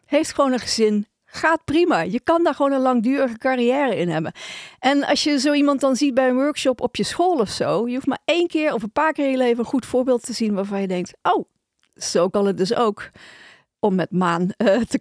heeft 0.06 0.34
gewoon 0.34 0.54
een 0.54 0.60
gezin, 0.60 1.08
gaat 1.26 1.66
prima. 1.66 2.02
Je 2.02 2.20
kan 2.20 2.44
daar 2.44 2.56
gewoon 2.56 2.72
een 2.72 2.82
langdurige 2.82 3.38
carrière 3.38 3.96
in 3.96 4.10
hebben. 4.10 4.32
En 4.80 5.04
als 5.04 5.24
je 5.24 5.40
zo 5.40 5.54
iemand 5.54 5.80
dan 5.80 5.96
ziet 5.96 6.14
bij 6.14 6.30
een 6.30 6.36
workshop 6.36 6.82
op 6.82 6.96
je 6.96 7.04
school 7.04 7.40
of 7.40 7.50
zo, 7.50 7.88
je 7.88 7.94
hoeft 7.94 8.08
maar 8.08 8.22
één 8.26 8.48
keer 8.48 8.74
of 8.74 8.84
een 8.84 8.92
paar 8.92 9.14
keer 9.14 9.26
in 9.26 9.32
je 9.32 9.38
leven 9.38 9.60
een 9.60 9.66
goed 9.66 9.86
voorbeeld 9.86 10.24
te 10.24 10.34
zien 10.34 10.54
waarvan 10.54 10.82
je 10.82 10.88
denkt: 10.88 11.14
oh, 11.22 11.46
zo 11.98 12.30
kan 12.30 12.46
het 12.46 12.58
dus 12.58 12.74
ook. 12.74 13.10
Om 13.80 13.96
met 13.96 14.12
Maan 14.12 14.42
uh, 14.58 14.82
te 14.82 15.00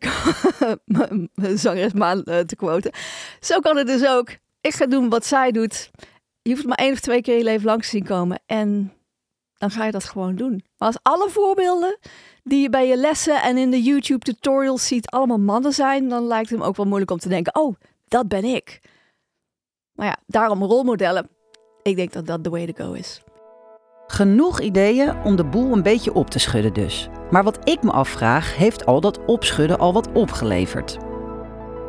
zangeres 1.56 1.92
Maan 1.92 2.22
uh, 2.24 2.38
te 2.38 2.56
quoten. 2.56 2.92
Zo 3.40 3.60
kan 3.60 3.76
het 3.76 3.86
dus 3.86 4.06
ook. 4.06 4.28
Ik 4.60 4.74
ga 4.74 4.86
doen 4.86 5.08
wat 5.08 5.26
zij 5.26 5.50
doet. 5.50 5.90
Je 6.42 6.50
hoeft 6.50 6.66
maar 6.66 6.78
één 6.78 6.92
of 6.92 7.00
twee 7.00 7.22
keer 7.22 7.36
je 7.36 7.44
leven 7.44 7.66
langs 7.66 7.90
te 7.90 7.96
zien 7.96 8.04
komen. 8.04 8.40
En 8.46 8.92
dan 9.54 9.70
ga 9.70 9.84
je 9.84 9.92
dat 9.92 10.04
gewoon 10.04 10.36
doen. 10.36 10.64
Maar 10.76 10.88
als 10.88 10.98
alle 11.02 11.30
voorbeelden 11.30 11.98
die 12.42 12.62
je 12.62 12.70
bij 12.70 12.88
je 12.88 12.96
lessen 12.96 13.42
en 13.42 13.56
in 13.56 13.70
de 13.70 13.82
YouTube 13.82 14.24
tutorials 14.24 14.86
ziet 14.86 15.10
allemaal 15.10 15.38
mannen 15.38 15.72
zijn, 15.72 16.08
dan 16.08 16.26
lijkt 16.26 16.50
het 16.50 16.58
hem 16.58 16.68
ook 16.68 16.76
wel 16.76 16.86
moeilijk 16.86 17.10
om 17.10 17.18
te 17.18 17.28
denken: 17.28 17.54
oh, 17.54 17.74
dat 18.08 18.28
ben 18.28 18.44
ik. 18.44 18.80
Maar 19.92 20.06
ja, 20.06 20.16
daarom 20.26 20.62
rolmodellen. 20.62 21.28
Ik 21.82 21.96
denk 21.96 22.12
dat 22.12 22.26
dat 22.26 22.44
de 22.44 22.50
way 22.50 22.72
to 22.72 22.84
go 22.84 22.92
is. 22.92 23.22
Genoeg 24.06 24.60
ideeën 24.60 25.14
om 25.24 25.36
de 25.36 25.44
boel 25.44 25.72
een 25.72 25.82
beetje 25.82 26.14
op 26.14 26.30
te 26.30 26.38
schudden 26.38 26.72
dus. 26.72 27.08
Maar 27.30 27.44
wat 27.44 27.58
ik 27.64 27.82
me 27.82 27.90
afvraag, 27.90 28.56
heeft 28.56 28.86
al 28.86 29.00
dat 29.00 29.18
opschudden 29.24 29.78
al 29.78 29.92
wat 29.92 30.08
opgeleverd? 30.12 30.96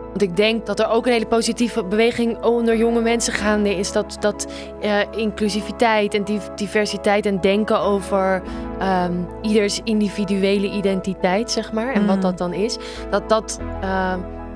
Want 0.07 0.21
ik 0.21 0.35
denk 0.35 0.65
dat 0.65 0.79
er 0.79 0.89
ook 0.89 1.05
een 1.05 1.11
hele 1.11 1.27
positieve 1.27 1.83
beweging 1.83 2.43
onder 2.43 2.77
jonge 2.77 3.01
mensen 3.01 3.33
gaande 3.33 3.75
is. 3.75 3.91
Dat, 3.91 4.17
dat 4.19 4.47
uh, 4.83 4.99
inclusiviteit 5.11 6.13
en 6.13 6.41
diversiteit 6.55 7.25
en 7.25 7.41
denken 7.41 7.79
over 7.79 8.41
um, 8.81 9.27
ieders 9.41 9.81
individuele 9.83 10.71
identiteit, 10.71 11.51
zeg 11.51 11.71
maar. 11.71 11.93
En 11.93 12.05
wat 12.05 12.15
mm. 12.15 12.21
dat 12.21 12.37
dan 12.37 12.53
is. 12.53 12.77
Dat 13.09 13.29
dat 13.29 13.59
uh, 13.83 14.13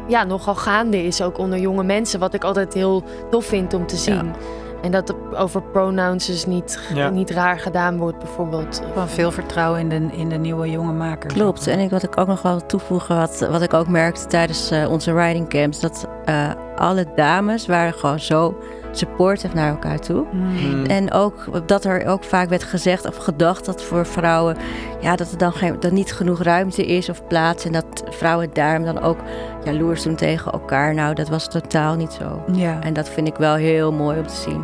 ja, 0.07 0.23
nogal 0.23 0.55
gaande 0.55 1.03
is 1.03 1.21
ook 1.21 1.37
onder 1.37 1.59
jonge 1.59 1.83
mensen. 1.83 2.19
Wat 2.19 2.33
ik 2.33 2.43
altijd 2.43 2.73
heel 2.73 3.03
tof 3.29 3.45
vind 3.45 3.73
om 3.73 3.87
te 3.87 3.95
zien. 3.95 4.15
Ja. 4.15 4.35
En 4.81 4.91
dat 4.91 5.09
er 5.09 5.15
over 5.37 5.61
pronouns 5.61 6.25
dus 6.25 6.45
niet, 6.45 6.79
niet 7.11 7.29
raar 7.29 7.59
gedaan 7.59 7.97
wordt, 7.97 8.17
bijvoorbeeld. 8.17 8.81
Van 8.93 9.07
veel 9.07 9.31
vertrouwen 9.31 9.79
in 9.79 9.89
de, 9.89 10.17
in 10.17 10.29
de 10.29 10.35
nieuwe 10.37 10.69
jonge 10.69 10.91
makers. 10.91 11.33
Klopt. 11.33 11.67
En 11.67 11.79
ik, 11.79 11.89
wat 11.89 12.03
ik 12.03 12.17
ook 12.17 12.27
nog 12.27 12.41
wel 12.41 12.65
toevoegen, 12.65 13.17
wat, 13.17 13.47
wat 13.51 13.61
ik 13.61 13.73
ook 13.73 13.87
merkte 13.87 14.25
tijdens 14.25 14.71
uh, 14.71 14.91
onze 14.91 15.13
riding 15.13 15.49
camps, 15.49 15.79
dat 15.79 16.07
uh, 16.29 16.51
alle 16.75 17.05
dames 17.15 17.65
waren 17.65 17.93
gewoon 17.93 18.19
zo 18.19 18.57
supportive 18.91 19.55
naar 19.55 19.69
elkaar 19.69 19.99
toe. 19.99 20.25
Mm. 20.31 20.85
En 20.85 21.11
ook 21.11 21.67
dat 21.67 21.85
er 21.85 22.05
ook 22.05 22.23
vaak 22.23 22.49
werd 22.49 22.63
gezegd 22.63 23.07
of 23.07 23.15
gedacht 23.15 23.65
dat 23.65 23.83
voor 23.83 24.05
vrouwen, 24.05 24.57
ja, 25.01 25.15
dat 25.15 25.31
er 25.31 25.37
dan 25.37 25.53
geen, 25.53 25.79
dat 25.79 25.91
niet 25.91 26.13
genoeg 26.13 26.43
ruimte 26.43 26.85
is 26.85 27.09
of 27.09 27.27
plaats. 27.27 27.65
En 27.65 27.71
dat 27.71 28.03
vrouwen 28.09 28.49
daarom 28.53 28.85
dan 28.85 29.01
ook 29.01 29.17
jaloers 29.63 30.03
doen 30.03 30.15
tegen 30.15 30.51
elkaar. 30.51 30.93
Nou, 30.93 31.15
dat 31.15 31.29
was 31.29 31.47
totaal 31.47 31.95
niet 31.95 32.11
zo. 32.11 32.43
Ja. 32.51 32.81
En 32.81 32.93
dat 32.93 33.09
vind 33.09 33.27
ik 33.27 33.35
wel 33.35 33.55
heel 33.55 33.91
mooi 33.91 34.19
om 34.19 34.27
te 34.27 34.35
zien. 34.35 34.63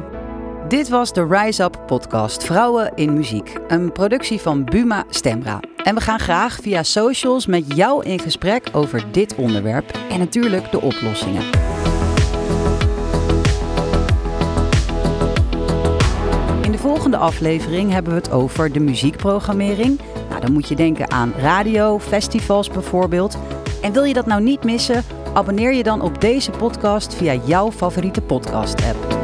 Dit 0.67 0.89
was 0.89 1.13
de 1.13 1.27
Rise 1.29 1.63
Up 1.63 1.83
podcast 1.85 2.43
Vrouwen 2.43 2.91
in 2.95 3.13
Muziek, 3.13 3.59
een 3.67 3.91
productie 3.91 4.41
van 4.41 4.63
Buma 4.63 5.03
Stemra. 5.09 5.59
En 5.83 5.95
we 5.95 6.01
gaan 6.01 6.19
graag 6.19 6.59
via 6.61 6.83
socials 6.83 7.45
met 7.45 7.75
jou 7.75 8.05
in 8.05 8.19
gesprek 8.19 8.69
over 8.71 9.03
dit 9.11 9.35
onderwerp 9.35 9.99
en 10.09 10.19
natuurlijk 10.19 10.71
de 10.71 10.81
oplossingen. 10.81 11.43
Volgende 16.77 17.17
aflevering 17.17 17.91
hebben 17.91 18.13
we 18.13 18.19
het 18.19 18.31
over 18.31 18.71
de 18.71 18.79
muziekprogrammering. 18.79 19.99
Nou, 20.29 20.41
dan 20.41 20.51
moet 20.51 20.67
je 20.67 20.75
denken 20.75 21.11
aan 21.11 21.33
radio, 21.37 21.99
festivals 21.99 22.69
bijvoorbeeld. 22.69 23.37
En 23.81 23.93
wil 23.93 24.03
je 24.03 24.13
dat 24.13 24.25
nou 24.25 24.41
niet 24.41 24.63
missen? 24.63 25.03
Abonneer 25.33 25.73
je 25.73 25.83
dan 25.83 26.01
op 26.01 26.21
deze 26.21 26.51
podcast 26.51 27.15
via 27.15 27.33
jouw 27.45 27.71
favoriete 27.71 28.21
podcast-app. 28.21 29.16